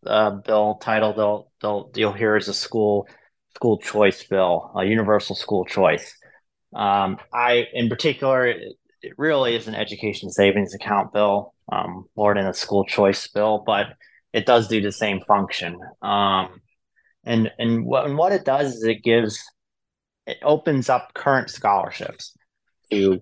[0.07, 3.07] uh, bill title they'll they'll you'll hear is a school
[3.55, 6.17] school choice bill, a universal school choice.
[6.75, 12.35] Um, I in particular, it, it, really is an education savings account bill um, more
[12.35, 13.89] than a school choice bill, but
[14.33, 15.79] it does do the same function.
[16.01, 16.61] Um,
[17.25, 19.41] and and what and what it does is it gives
[20.27, 22.37] it opens up current scholarships
[22.91, 23.21] to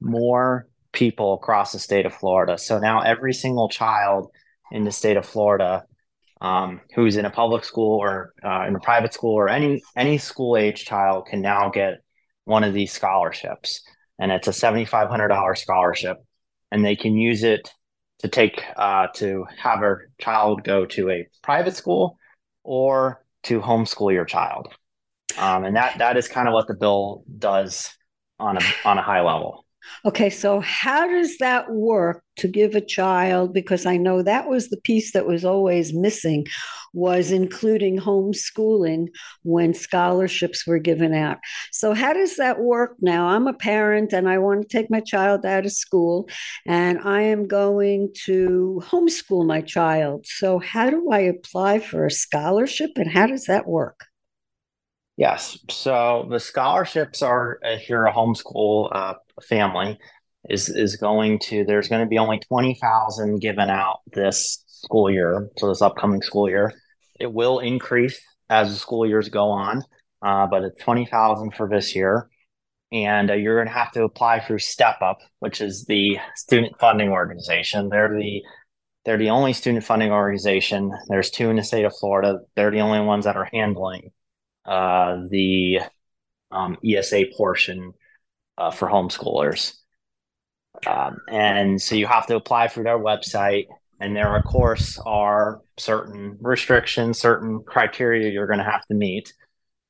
[0.00, 2.58] more people across the state of Florida.
[2.58, 4.30] So now every single child
[4.72, 5.84] in the state of Florida
[6.40, 10.18] um, who's in a public school or uh, in a private school or any any
[10.18, 12.02] school age child can now get
[12.44, 13.82] one of these scholarships,
[14.18, 16.18] and it's a seventy five hundred dollar scholarship,
[16.70, 17.70] and they can use it
[18.20, 22.18] to take uh, to have a child go to a private school
[22.62, 24.68] or to homeschool your child,
[25.38, 27.94] um, and that that is kind of what the bill does
[28.38, 29.64] on a on a high level.
[30.04, 33.52] Okay, so how does that work to give a child?
[33.52, 36.46] Because I know that was the piece that was always missing,
[36.92, 39.06] was including homeschooling
[39.44, 41.38] when scholarships were given out.
[41.70, 43.28] So how does that work now?
[43.28, 46.28] I'm a parent and I want to take my child out of school,
[46.66, 50.26] and I am going to homeschool my child.
[50.26, 54.05] So how do I apply for a scholarship, and how does that work?
[55.16, 55.58] Yes.
[55.70, 59.98] So the scholarships are if you're a homeschool uh, family
[60.48, 65.10] is is going to there's going to be only twenty thousand given out this school
[65.10, 65.48] year.
[65.56, 66.72] So this upcoming school year,
[67.18, 69.82] it will increase as the school years go on,
[70.22, 72.28] uh, but it's twenty thousand for this year,
[72.92, 76.78] and uh, you're going to have to apply through Step Up, which is the student
[76.78, 77.88] funding organization.
[77.88, 78.42] They're the
[79.06, 80.92] they're the only student funding organization.
[81.08, 82.40] There's two in the state of Florida.
[82.54, 84.10] They're the only ones that are handling
[84.66, 85.80] uh, the
[86.50, 87.92] um, ESA portion
[88.58, 89.74] uh, for homeschoolers.
[90.86, 93.66] Um, and so you have to apply through their website.
[94.00, 99.32] And there, of course, are certain restrictions, certain criteria you're going to have to meet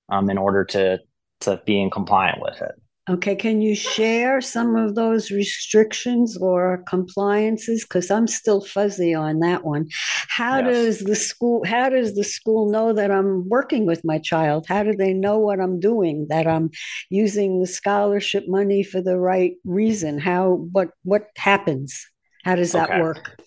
[0.09, 1.01] um, in order to
[1.41, 2.72] to be in compliant with it.
[3.09, 7.85] Okay, can you share some of those restrictions or compliances?
[7.85, 9.87] Because I'm still fuzzy on that one.
[10.29, 10.67] How Yes.
[10.73, 14.67] does the school how does the school know that I'm working with my child?
[14.67, 16.27] How do they know what I'm doing?
[16.31, 16.71] That I'm
[17.09, 20.19] using the scholarship money for the right reason?
[20.19, 22.05] How what what happens?
[22.45, 22.97] How does that Okay.
[22.97, 23.39] work?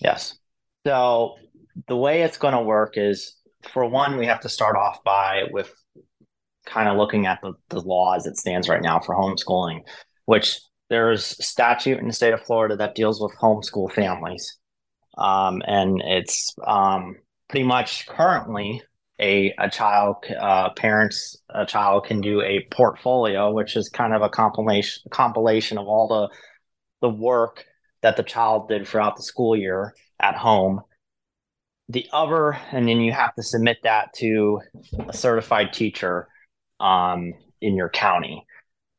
[0.00, 0.38] Yes.
[0.86, 1.36] So
[1.88, 3.36] the way it's going to work is,
[3.72, 5.72] for one, we have to start off by with
[6.66, 9.80] kind of looking at the, the law as it stands right now for homeschooling,
[10.26, 10.60] which
[10.90, 14.58] there's statute in the state of Florida that deals with homeschool families.
[15.16, 17.16] Um, and it's um,
[17.48, 18.82] pretty much currently
[19.20, 24.22] a, a child, uh, parents, a child can do a portfolio, which is kind of
[24.22, 26.36] a compilation compilation of all the
[27.00, 27.64] the work
[28.02, 30.80] that the child did throughout the school year at home.
[31.88, 34.60] The other, and then you have to submit that to
[35.08, 36.28] a certified teacher
[36.80, 38.46] um, in your county.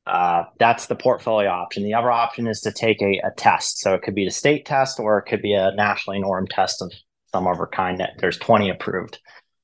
[0.08, 1.84] Uh, that's the portfolio option.
[1.84, 3.80] The other option is to take a, a test.
[3.80, 6.82] So it could be a state test or it could be a nationally normed test
[6.82, 6.92] of
[7.32, 8.00] some other kind.
[8.00, 9.20] That there's 20 approved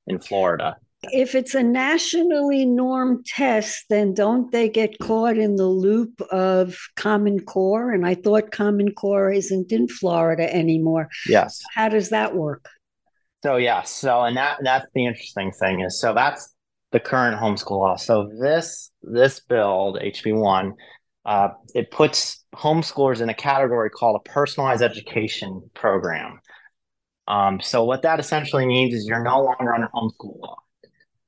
[0.08, 0.78] in Florida.
[1.04, 6.78] If it's a nationally normed test, then don't they get caught in the loop of
[6.96, 7.92] Common Core?
[7.92, 11.10] And I thought Common Core isn't in Florida anymore.
[11.28, 11.60] Yes.
[11.74, 12.70] How does that work?
[13.44, 16.54] So yeah, so and that that's the interesting thing is so that's
[16.92, 17.96] the current homeschool law.
[17.96, 20.74] So this this bill, HB one,
[21.26, 26.40] uh, it puts homeschoolers in a category called a personalized education program.
[27.28, 30.58] Um, so what that essentially means is you're no longer under homeschool law.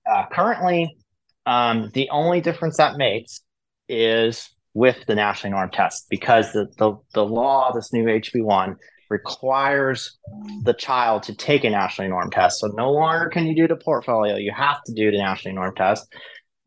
[0.09, 0.97] Uh, currently,
[1.45, 3.41] um, the only difference that makes
[3.87, 8.75] is with the nationally norm test because the the, the law, this new HB one,
[9.09, 10.17] requires
[10.63, 12.59] the child to take a nationally norm test.
[12.59, 15.75] So no longer can you do the portfolio; you have to do the nationally norm
[15.75, 16.07] test.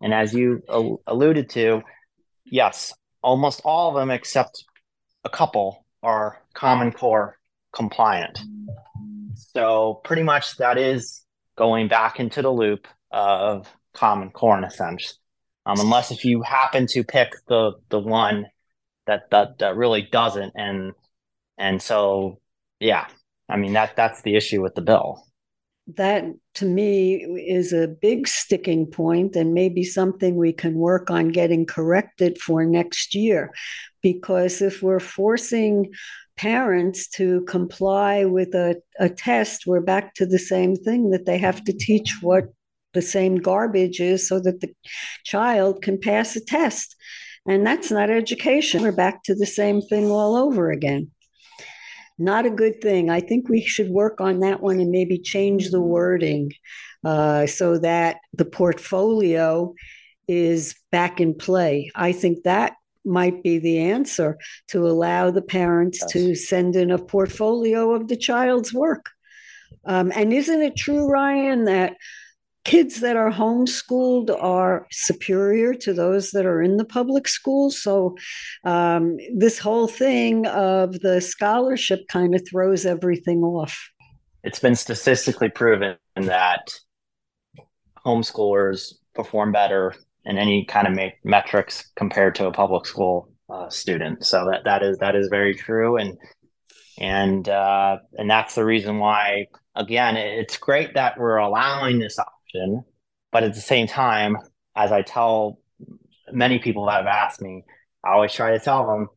[0.01, 1.83] And as you al- alluded to,
[2.45, 4.65] yes, almost all of them except
[5.25, 7.39] a couple are Common Core
[7.75, 8.39] compliant.
[9.35, 11.23] So pretty much that is
[11.57, 15.19] going back into the loop of Common Core in a sense,
[15.65, 18.47] um, unless if you happen to pick the the one
[19.07, 20.93] that that that really doesn't, and
[21.59, 22.41] and so
[22.81, 23.07] yeah,
[23.49, 25.25] I mean that that's the issue with the bill.
[25.97, 27.15] That to me
[27.49, 32.65] is a big sticking point and maybe something we can work on getting corrected for
[32.65, 33.53] next year.
[34.03, 35.93] Because if we're forcing
[36.37, 41.39] parents to comply with a, a test, we're back to the same thing that they
[41.39, 42.45] have to teach what
[42.93, 44.73] the same garbage is so that the
[45.25, 46.97] child can pass a test.
[47.47, 48.83] And that's not education.
[48.83, 51.11] We're back to the same thing all over again.
[52.19, 53.11] Not a good thing.
[53.11, 56.53] I think we should work on that one and maybe change the wording
[57.05, 59.75] uh, so that the portfolio
[60.27, 61.91] is back in play.
[61.95, 64.37] I think that might be the answer
[64.69, 69.11] to allow the parents to send in a portfolio of the child's work.
[69.85, 71.97] Um, and isn't it true, Ryan, that
[72.67, 77.81] kids that are homeschooled are superior to those that are in the public schools?
[77.81, 78.17] So
[78.65, 83.91] um, this whole thing of the scholarship kind of throws everything off.
[84.43, 86.69] It's been statistically proven that
[88.05, 89.95] homeschoolers perform better
[90.25, 94.27] in any kind of ma- metrics compared to a public school uh, student.
[94.27, 96.19] So that that is that is very true, and
[96.99, 99.47] and uh, and that's the reason why.
[99.77, 102.19] Again, it's great that we're allowing this
[102.57, 102.85] option,
[103.33, 104.37] but at the same time,
[104.75, 105.61] as I tell
[106.33, 107.65] many people that have asked me,
[108.05, 109.09] I always try to tell them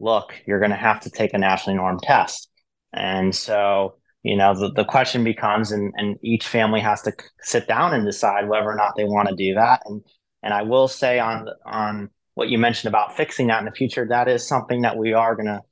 [0.00, 2.48] look, you're going to have to take a nationally normed test.
[2.92, 7.66] And so, you know, the, the question becomes, and, and each family has to sit
[7.66, 9.82] down and decide whether or not they want to do that.
[9.86, 10.02] And,
[10.44, 14.06] and I will say on, on what you mentioned about fixing that in the future,
[14.08, 15.62] that is something that we are going to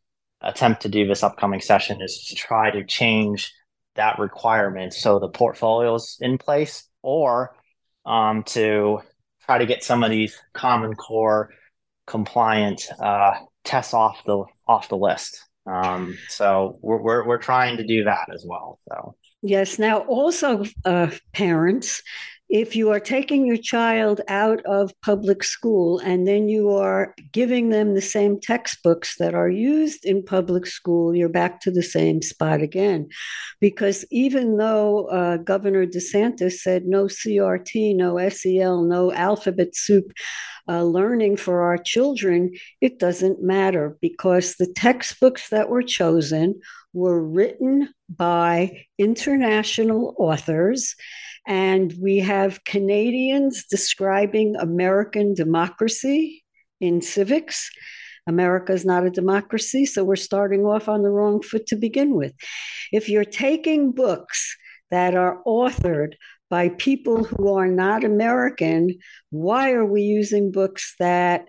[0.41, 3.53] attempt to do this upcoming session is to try to change
[3.95, 7.55] that requirement so the portfolio's in place or
[8.05, 9.01] um, to
[9.45, 11.51] try to get some of these common core
[12.07, 13.35] compliant uh,
[13.65, 15.45] tests off the off the list.
[15.67, 18.81] Um, so we're, we're we're trying to do that as well.
[18.89, 19.79] So yes.
[19.79, 22.03] Now, also, uh, parents,
[22.49, 27.71] if you are taking your child out of public school and then you are giving
[27.71, 32.23] them the same textbooks that are used in public school, you're back to the same
[32.23, 33.09] spot again.
[33.61, 40.13] Because even though uh, Governor DeSantis said no CRT, no SEL, no alphabet soup
[40.69, 46.61] uh, learning for our children, it doesn't matter because the textbooks that were chosen
[46.93, 50.95] were written by international authors
[51.47, 56.45] and we have Canadians describing American democracy
[56.81, 57.71] in civics.
[58.27, 62.15] America is not a democracy, so we're starting off on the wrong foot to begin
[62.15, 62.35] with.
[62.93, 64.57] If you're taking books
[64.91, 66.15] that are authored
[66.51, 68.99] by people who are not American,
[69.31, 71.49] why are we using books that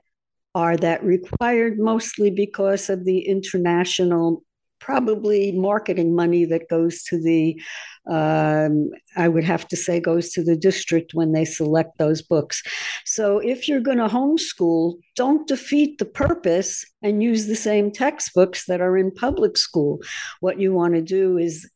[0.54, 4.44] are that required mostly because of the international
[4.88, 7.62] probably marketing money that goes to the
[8.10, 12.64] um, i would have to say goes to the district when they select those books.
[13.04, 18.66] So if you're going to homeschool don't defeat the purpose and use the same textbooks
[18.68, 20.00] that are in public school.
[20.40, 21.70] What you want to do is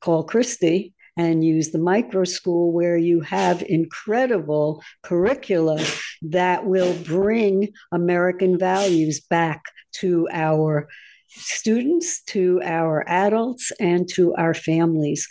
[0.00, 5.78] call christy and use the micro school where you have incredible curricula
[6.20, 9.62] that will bring American values back
[10.00, 10.86] to our
[11.28, 15.26] students, to our adults, and to our families.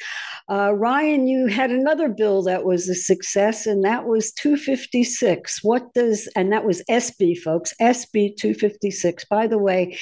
[0.50, 5.64] Uh, Ryan, you had another bill that was a success, and that was 256.
[5.64, 9.26] What does, and that was SB, folks, SB 256.
[9.26, 9.98] By the way,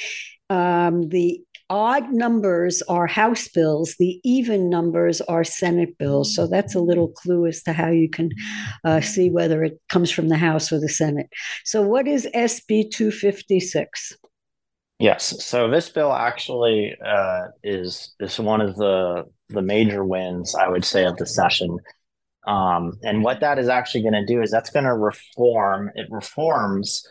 [0.48, 6.34] um, the odd numbers are House bills, the even numbers are Senate bills.
[6.34, 8.30] So that's a little clue as to how you can
[8.84, 11.28] uh, see whether it comes from the House or the Senate.
[11.64, 14.16] So, what is SB 256?
[14.98, 15.44] Yes.
[15.44, 20.84] So this bill actually uh, is is one of the the major wins I would
[20.84, 21.78] say of the session.
[22.46, 25.90] Um, and what that is actually going to do is that's going to reform.
[25.96, 27.04] It reforms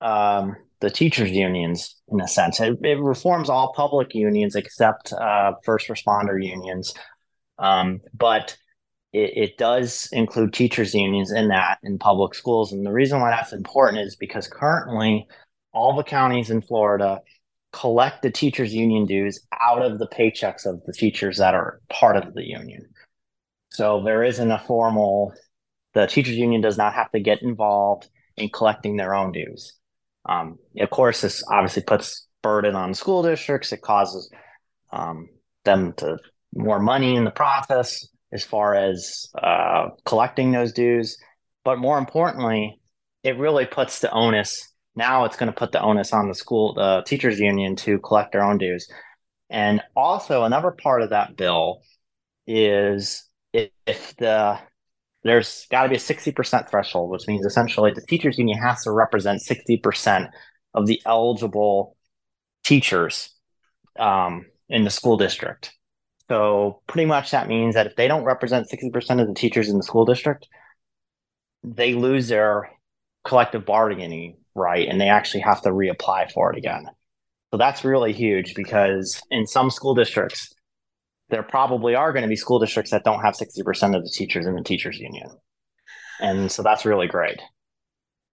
[0.00, 2.60] um, the teachers unions in a sense.
[2.60, 6.94] It, it reforms all public unions except uh, first responder unions,
[7.58, 8.56] um, but
[9.12, 12.72] it, it does include teachers unions in that in public schools.
[12.72, 15.26] And the reason why that's important is because currently
[15.76, 17.20] all the counties in Florida
[17.70, 22.16] collect the teachers union dues out of the paychecks of the teachers that are part
[22.16, 22.88] of the union.
[23.70, 25.34] So there isn't a formal
[25.92, 29.74] the teachers union does not have to get involved in collecting their own dues.
[30.26, 33.72] Um, of course, this obviously puts burden on school districts.
[33.72, 34.30] It causes
[34.92, 35.28] um,
[35.64, 36.18] them to
[36.54, 41.16] more money in the process as far as uh, collecting those dues.
[41.64, 42.78] But more importantly,
[43.22, 46.74] it really puts the onus now it's going to put the onus on the school,
[46.74, 48.88] the teachers union to collect their own dues.
[49.50, 51.82] And also another part of that bill
[52.46, 54.58] is if the
[55.22, 58.92] there's got to be a 60% threshold, which means essentially the teachers union has to
[58.92, 60.30] represent 60%
[60.72, 61.96] of the eligible
[62.62, 63.34] teachers
[63.98, 65.72] um, in the school district.
[66.28, 69.78] So pretty much that means that if they don't represent 60% of the teachers in
[69.78, 70.46] the school district,
[71.64, 72.70] they lose their
[73.24, 76.86] collective bargaining right and they actually have to reapply for it again.
[77.50, 80.52] So that's really huge because in some school districts,
[81.28, 84.46] there probably are going to be school districts that don't have 60% of the teachers
[84.46, 85.28] in the teachers union.
[86.20, 87.40] And so that's really great.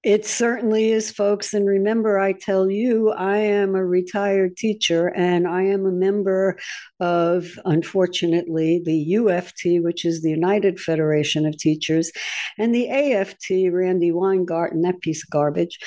[0.04, 1.54] It certainly is, folks.
[1.54, 6.60] And remember, I tell you, I am a retired teacher and I am a member
[7.00, 12.12] of, unfortunately, the UFT, which is the United Federation of Teachers,
[12.58, 15.80] and the AFT, Randi Weingarten, that piece of garbage,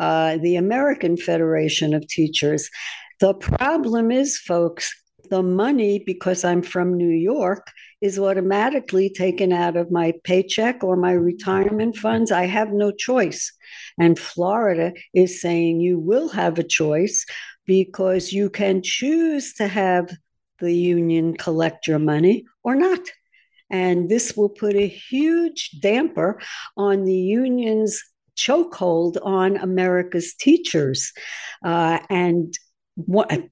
[0.00, 2.68] uh, the American Federation of Teachers.
[3.20, 4.92] The problem is, folks,
[5.30, 7.68] the money, because I'm from New York,
[8.00, 12.32] is automatically taken out of my paycheck or my retirement funds.
[12.32, 13.52] I have no choice.
[13.98, 17.26] And Florida is saying you will have a choice
[17.66, 20.10] because you can choose to have
[20.60, 23.00] the union collect your money or not.
[23.70, 26.40] And this will put a huge damper
[26.76, 28.02] on the union's
[28.36, 31.12] chokehold on America's teachers.
[31.64, 32.52] Uh, and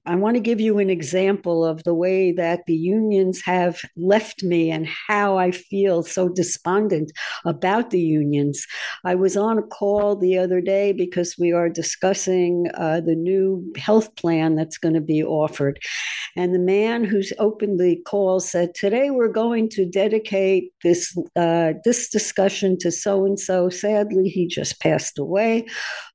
[0.05, 4.43] I want to give you an example of the way that the unions have left
[4.43, 7.11] me and how I feel so despondent
[7.45, 8.65] about the unions.
[9.05, 13.71] I was on a call the other day because we are discussing uh, the new
[13.77, 15.79] health plan that's going to be offered.
[16.35, 21.73] And the man who's opened the call said, Today we're going to dedicate this, uh,
[21.83, 23.69] this discussion to so and so.
[23.69, 25.65] Sadly, he just passed away.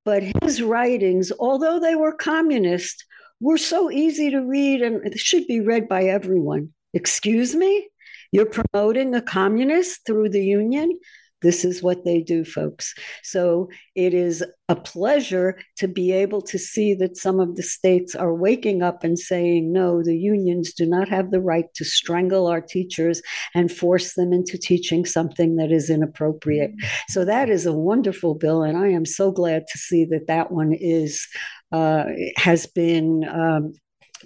[0.05, 3.05] But his writings, although they were communist,
[3.41, 6.71] were so easy to read and should be read by everyone.
[6.93, 7.89] Excuse me?
[8.33, 10.99] You're promoting a communist through the union?
[11.45, 12.95] This is what they do, folks.
[13.23, 18.15] So it is a pleasure to be able to see that some of the states
[18.15, 22.47] are waking up and saying, no, the unions do not have the right to strangle
[22.47, 23.21] our teachers
[23.55, 26.71] and force them into teaching something that is inappropriate.
[27.11, 28.63] So that is a wonderful bill.
[28.63, 31.29] And I am so glad to see that that one is
[31.75, 32.05] uh,
[32.37, 33.73] has been um,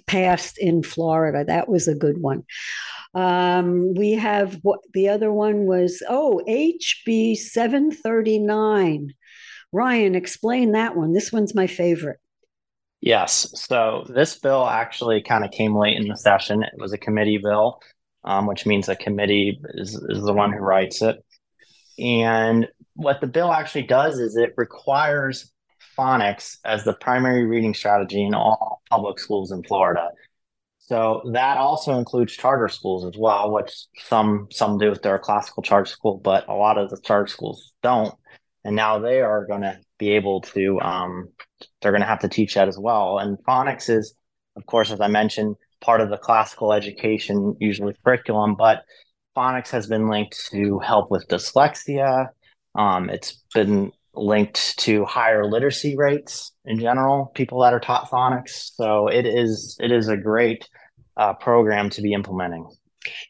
[0.05, 1.43] passed in Florida.
[1.45, 2.43] That was a good one.
[3.15, 9.13] Um, we have what the other one was, oh, HB 739.
[9.71, 11.13] Ryan, explain that one.
[11.13, 12.19] This one's my favorite.
[13.01, 13.51] Yes.
[13.55, 16.61] So this bill actually kind of came late in the session.
[16.61, 17.81] It was a committee bill,
[18.25, 21.15] um, which means a committee is, is the one who writes it.
[21.97, 25.51] And what the bill actually does is it requires
[25.99, 30.09] phonics as the primary reading strategy in all public schools in Florida.
[30.77, 35.19] So that also includes charter schools as well, which some some do if they're a
[35.19, 38.15] classical charter school, but a lot of the charter schools don't.
[38.63, 41.29] And now they are going to be able to um,
[41.81, 43.19] they're going to have to teach that as well.
[43.19, 44.15] And phonics is,
[44.55, 48.83] of course, as I mentioned, part of the classical education usually curriculum, but
[49.37, 52.29] phonics has been linked to help with dyslexia.
[52.75, 58.71] Um, it's been linked to higher literacy rates in general people that are taught phonics
[58.75, 60.67] so it is it is a great
[61.17, 62.67] uh, program to be implementing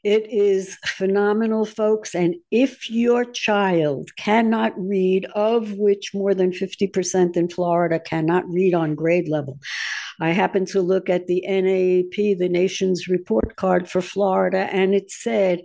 [0.04, 2.16] it is phenomenal, folks.
[2.16, 8.74] And if your child cannot read, of which more than 50% in Florida cannot read
[8.74, 9.60] on grade level,
[10.20, 15.12] I happened to look at the NAEP, the nation's report card for Florida, and it
[15.12, 15.62] said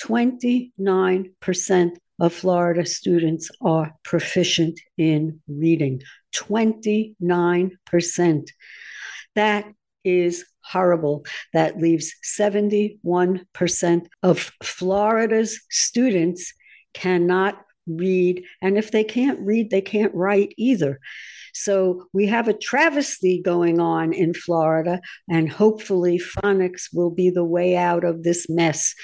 [0.00, 6.02] 29% of Florida students are proficient in reading.
[6.34, 8.48] 29%.
[9.34, 9.66] That
[10.04, 11.26] is horrible.
[11.52, 16.54] That leaves 71% of Florida's students
[16.94, 18.44] cannot read.
[18.62, 21.00] And if they can't read, they can't write either.
[21.54, 27.44] So we have a travesty going on in Florida, and hopefully phonics will be the
[27.44, 28.94] way out of this mess.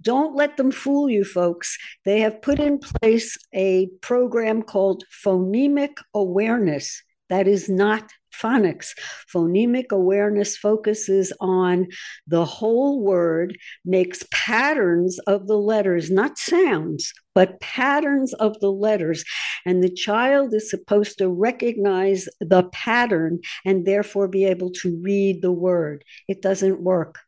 [0.00, 1.76] Don't let them fool you, folks.
[2.04, 7.02] They have put in place a program called Phonemic Awareness.
[7.28, 8.88] That is not phonics.
[9.32, 11.86] Phonemic awareness focuses on
[12.26, 19.24] the whole word, makes patterns of the letters, not sounds, but patterns of the letters.
[19.66, 25.42] And the child is supposed to recognize the pattern and therefore be able to read
[25.42, 26.04] the word.
[26.28, 27.18] It doesn't work.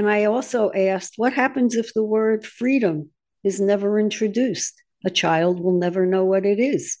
[0.00, 3.10] And I also asked, what happens if the word freedom
[3.44, 4.82] is never introduced?
[5.04, 6.96] A child will never know what it is.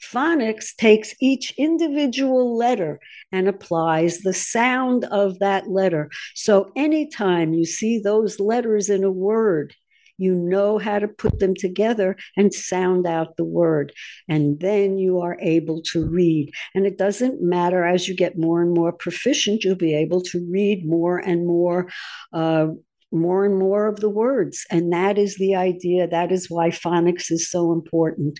[0.00, 3.00] Phonics takes each individual letter
[3.32, 6.10] and applies the sound of that letter.
[6.36, 9.74] So anytime you see those letters in a word,
[10.18, 13.92] you know how to put them together and sound out the word.
[14.28, 16.52] And then you are able to read.
[16.74, 20.46] And it doesn't matter as you get more and more proficient, you'll be able to
[20.50, 21.88] read more and more.
[22.32, 22.68] Uh,
[23.10, 24.66] more and more of the words.
[24.70, 26.06] And that is the idea.
[26.06, 28.38] That is why phonics is so important.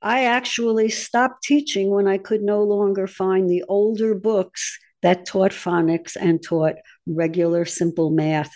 [0.00, 5.52] I actually stopped teaching when I could no longer find the older books that taught
[5.52, 6.74] phonics and taught
[7.06, 8.52] regular simple math.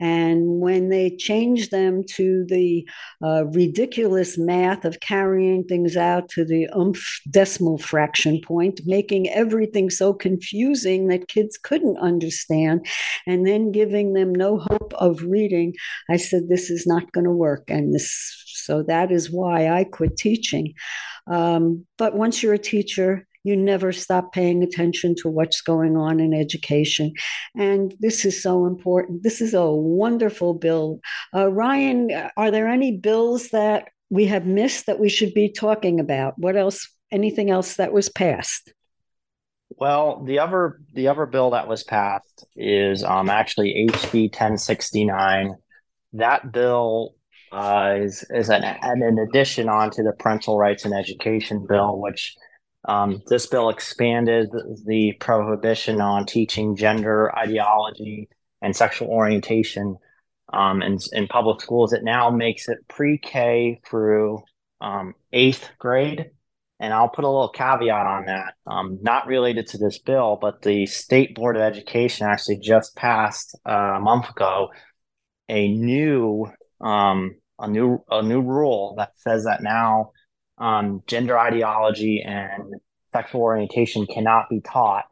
[0.00, 2.88] And when they changed them to the
[3.22, 9.90] uh, ridiculous math of carrying things out to the umph decimal fraction point, making everything
[9.90, 12.86] so confusing that kids couldn't understand,
[13.26, 15.74] and then giving them no hope of reading,
[16.10, 17.64] I said, This is not going to work.
[17.68, 20.74] And this so that is why I quit teaching.
[21.26, 26.20] Um, but once you're a teacher, you never stop paying attention to what's going on
[26.20, 27.12] in education.
[27.56, 29.22] And this is so important.
[29.22, 31.00] This is a wonderful bill.
[31.34, 35.98] Uh, Ryan, are there any bills that we have missed that we should be talking
[35.98, 36.38] about?
[36.38, 36.88] What else?
[37.10, 38.72] Anything else that was passed?
[39.76, 45.56] Well, the other the other bill that was passed is um, actually HB 1069.
[46.14, 47.14] That bill
[47.50, 52.34] uh, is is an, an addition onto the parental rights and education bill, which
[52.84, 54.50] Um, this bill expanded
[54.84, 58.28] the prohibition on teaching gender ideology
[58.60, 59.96] and sexual orientation
[60.52, 61.92] um, in, in public schools.
[61.92, 64.42] It now makes it pre K through
[64.80, 66.30] um, eighth grade.
[66.80, 70.62] And I'll put a little caveat on that, um, not related to this bill, but
[70.62, 74.70] the State Board of Education actually just passed uh, a month ago
[75.48, 76.46] a new
[76.80, 80.10] um, a new a new rule that says that now
[80.62, 82.74] um, gender ideology and
[83.12, 85.04] sexual orientation cannot be taught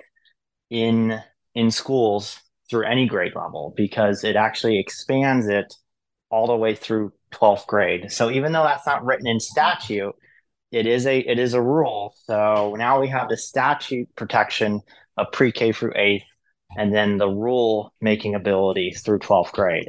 [0.71, 1.21] in
[1.57, 2.41] in schools
[2.71, 5.75] through any grade level because it actually expands it
[6.31, 8.13] all the way through 12th grade.
[8.13, 10.15] So even though that's not written in statute,
[10.71, 12.15] it is a it is a rule.
[12.27, 14.81] So now we have the statute protection
[15.17, 16.23] of pre-K through 8th
[16.77, 19.89] and then the rule making ability through 12th grade.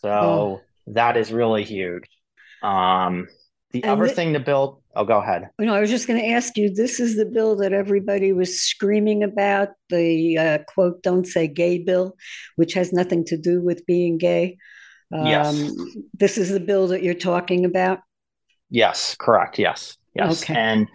[0.00, 0.60] So oh.
[0.86, 2.08] that is really huge.
[2.62, 3.28] Um,
[3.72, 5.50] the and other th- thing to build, oh, go ahead.
[5.58, 8.32] You know, I was just going to ask you this is the bill that everybody
[8.32, 12.16] was screaming about the uh, quote, don't say gay bill,
[12.56, 14.58] which has nothing to do with being gay.
[15.12, 15.72] Um, yes.
[16.14, 18.00] This is the bill that you're talking about?
[18.70, 19.58] Yes, correct.
[19.58, 19.96] Yes.
[20.14, 20.42] Yes.
[20.42, 20.58] Okay.
[20.58, 20.88] And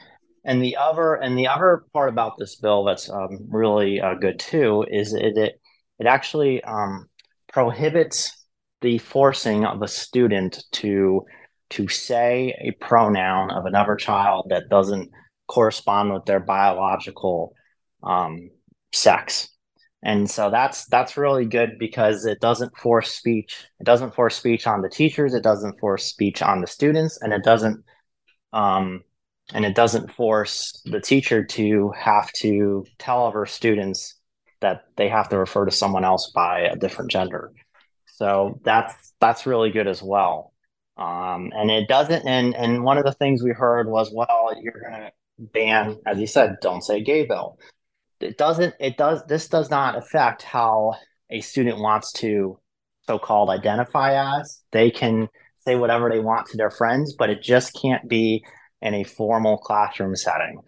[0.43, 4.39] and the other and the other part about this bill that's um, really uh, good
[4.39, 5.61] too is it it,
[5.99, 7.07] it actually um,
[7.53, 8.45] prohibits
[8.81, 11.23] the forcing of a student to
[11.71, 15.09] to say a pronoun of another child that doesn't
[15.47, 17.53] correspond with their biological
[18.03, 18.49] um,
[18.93, 19.49] sex.
[20.03, 24.65] And so that's that's really good because it doesn't force speech it doesn't force speech
[24.65, 27.83] on the teachers it doesn't force speech on the students and it doesn't
[28.51, 29.03] um,
[29.53, 34.15] and it doesn't force the teacher to have to tell other students
[34.61, 37.51] that they have to refer to someone else by a different gender.
[38.07, 40.50] So that's that's really good as well
[41.01, 44.81] um, and it doesn't and and one of the things we heard was well you're
[44.81, 47.57] going to ban as you said don't say gay bill.
[48.19, 50.93] It doesn't it does this does not affect how
[51.31, 52.59] a student wants to
[53.07, 54.61] so-called identify as.
[54.71, 55.27] They can
[55.65, 58.43] say whatever they want to their friends but it just can't be
[58.81, 60.59] in a formal classroom setting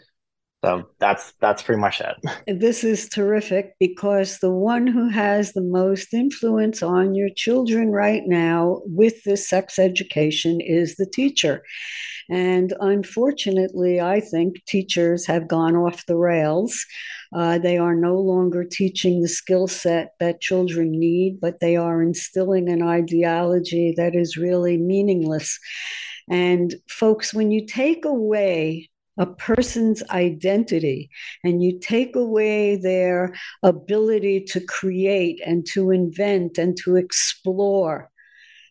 [0.64, 2.16] so that's that's pretty much it.
[2.60, 8.24] This is terrific because the one who has the most influence on your children right
[8.26, 11.64] now with this sex education is the teacher.
[12.30, 16.86] And unfortunately i think teachers have gone off the rails.
[17.36, 22.02] Uh, they are no longer teaching the skill set that children need, but they are
[22.02, 25.60] instilling an ideology that is really meaningless.
[26.30, 31.10] And folks, when you take away a person's identity
[31.44, 38.10] and you take away their ability to create and to invent and to explore,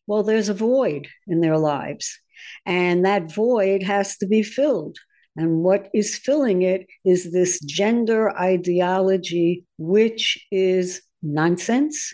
[0.07, 2.19] well, there's a void in their lives.
[2.67, 4.99] And that void has to be filled.
[5.37, 12.13] And what is filling it is this gender ideology, which is nonsense.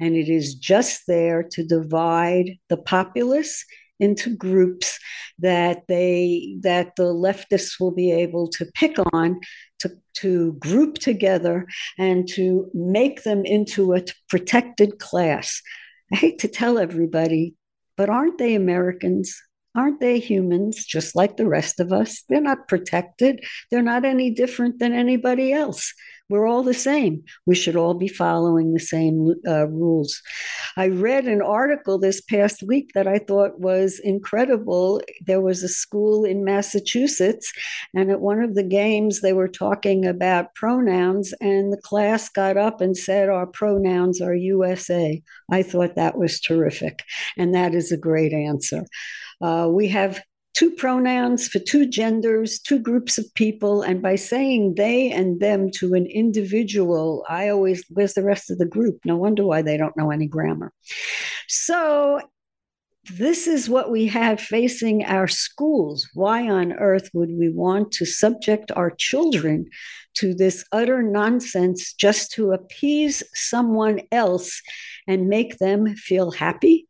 [0.00, 3.64] And it is just there to divide the populace
[4.00, 4.98] into groups
[5.38, 9.40] that they that the leftists will be able to pick on
[9.80, 11.66] to, to group together
[11.98, 15.62] and to make them into a protected class.
[16.12, 17.54] I hate to tell everybody,
[17.96, 19.40] but aren't they Americans?
[19.74, 22.24] Aren't they humans just like the rest of us?
[22.28, 23.44] They're not protected.
[23.70, 25.94] They're not any different than anybody else.
[26.28, 27.24] We're all the same.
[27.46, 30.20] We should all be following the same uh, rules.
[30.76, 35.00] I read an article this past week that I thought was incredible.
[35.24, 37.50] There was a school in Massachusetts,
[37.94, 42.58] and at one of the games, they were talking about pronouns, and the class got
[42.58, 45.22] up and said, Our pronouns are USA.
[45.50, 47.02] I thought that was terrific,
[47.38, 48.84] and that is a great answer.
[49.40, 50.20] Uh, we have
[50.58, 53.82] two pronouns for two genders, two groups of people.
[53.82, 58.58] And by saying they and them to an individual, I always, where's the rest of
[58.58, 58.98] the group?
[59.04, 60.72] No wonder why they don't know any grammar.
[61.46, 62.20] So,
[63.10, 66.08] this is what we have facing our schools.
[66.12, 69.66] Why on earth would we want to subject our children
[70.14, 74.60] to this utter nonsense just to appease someone else
[75.06, 76.88] and make them feel happy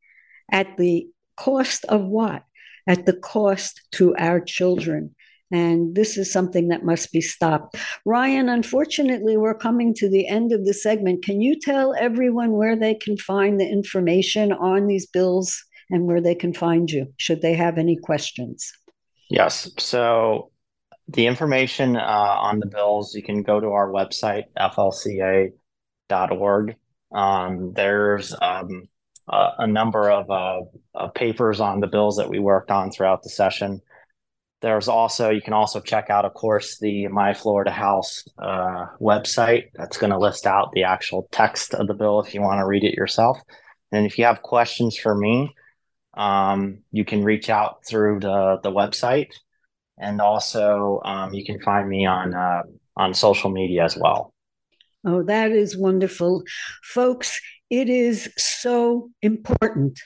[0.51, 1.07] at the
[1.37, 2.43] cost of what?
[2.89, 5.15] At the cost to our children.
[5.51, 7.77] And this is something that must be stopped.
[8.05, 11.25] Ryan, unfortunately, we're coming to the end of the segment.
[11.25, 16.21] Can you tell everyone where they can find the information on these bills and where
[16.21, 18.71] they can find you, should they have any questions?
[19.31, 19.71] Yes.
[19.79, 20.51] So
[21.09, 25.57] the information uh, on the bills, you can go to our website, flca.org.
[27.11, 28.89] Um, there's um,
[29.29, 33.29] uh, a number of uh, papers on the bills that we worked on throughout the
[33.31, 33.81] session.
[34.61, 39.65] there's also you can also check out, of course, the My Florida House uh, website.
[39.75, 42.67] That's going to list out the actual text of the bill if you want to
[42.67, 43.39] read it yourself.
[43.93, 45.55] And if you have questions for me,
[46.15, 49.31] um, you can reach out through the the website,
[49.99, 52.63] and also um, you can find me on uh,
[52.97, 54.35] on social media as well.
[55.05, 56.43] Oh, that is wonderful,
[56.83, 57.41] folks.
[57.71, 60.01] It is so important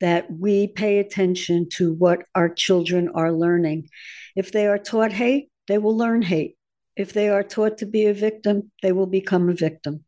[0.00, 3.88] that we pay attention to what our children are learning.
[4.36, 6.56] If they are taught hate, they will learn hate.
[6.96, 10.04] If they are taught to be a victim, they will become a victim.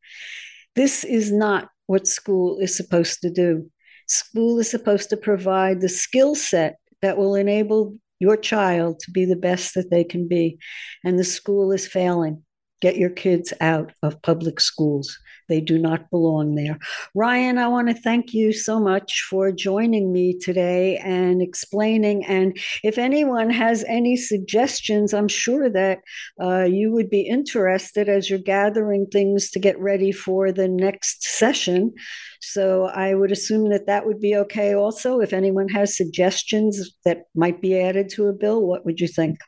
[0.75, 3.71] This is not what school is supposed to do.
[4.09, 9.25] School is supposed to provide the skill set that will enable your child to be
[9.25, 10.59] the best that they can be.
[11.05, 12.43] And the school is failing.
[12.81, 15.19] Get your kids out of public schools.
[15.49, 16.79] They do not belong there.
[17.15, 22.25] Ryan, I want to thank you so much for joining me today and explaining.
[22.25, 26.01] And if anyone has any suggestions, I'm sure that
[26.41, 31.25] uh, you would be interested as you're gathering things to get ready for the next
[31.25, 31.93] session.
[32.41, 35.21] So I would assume that that would be okay also.
[35.21, 39.39] If anyone has suggestions that might be added to a bill, what would you think?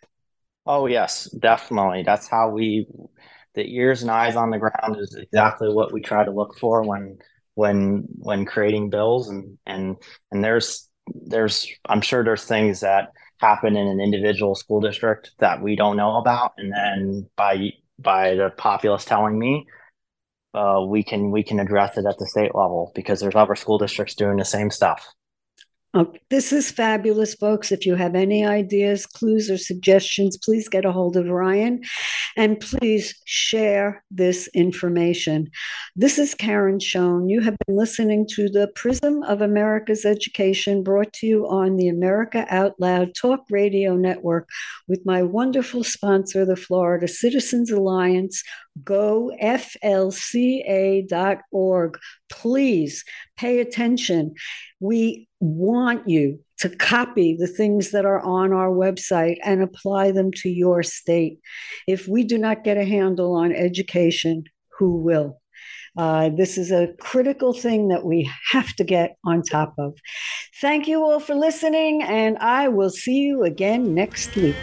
[0.67, 2.03] Oh, yes, definitely.
[2.03, 2.89] That's how we
[3.57, 6.83] the ears and eyes on the ground is exactly what we try to look for
[6.83, 7.19] when
[7.55, 9.29] when when creating bills.
[9.29, 9.97] And and
[10.31, 15.61] and there's there's I'm sure there's things that happen in an individual school district that
[15.63, 16.53] we don't know about.
[16.59, 19.67] And then by by the populace telling me
[20.55, 23.79] uh, we can we can address it at the state level because there's other school
[23.79, 25.07] districts doing the same stuff
[26.29, 27.73] This is fabulous, folks.
[27.73, 31.83] If you have any ideas, clues, or suggestions, please get a hold of Ryan
[32.37, 35.49] and please share this information.
[35.95, 37.31] This is Karen Schoen.
[37.31, 41.89] You have been listening to the Prism of America's Education brought to you on the
[41.89, 44.51] America Out Loud Talk Radio Network
[44.89, 48.43] with my wonderful sponsor, the Florida Citizens Alliance.
[48.83, 49.99] GoFLCA.org.
[52.31, 53.05] Please
[53.37, 54.35] pay attention.
[54.81, 60.33] We want you to copy the things that are on our website and apply them
[60.33, 61.39] to your state.
[61.87, 64.45] If we do not get a handle on education,
[64.79, 65.41] who will?
[65.97, 69.95] Uh, this is a critical thing that we have to get on top of.
[70.61, 74.57] Thank you all for listening, and I will see you again next week.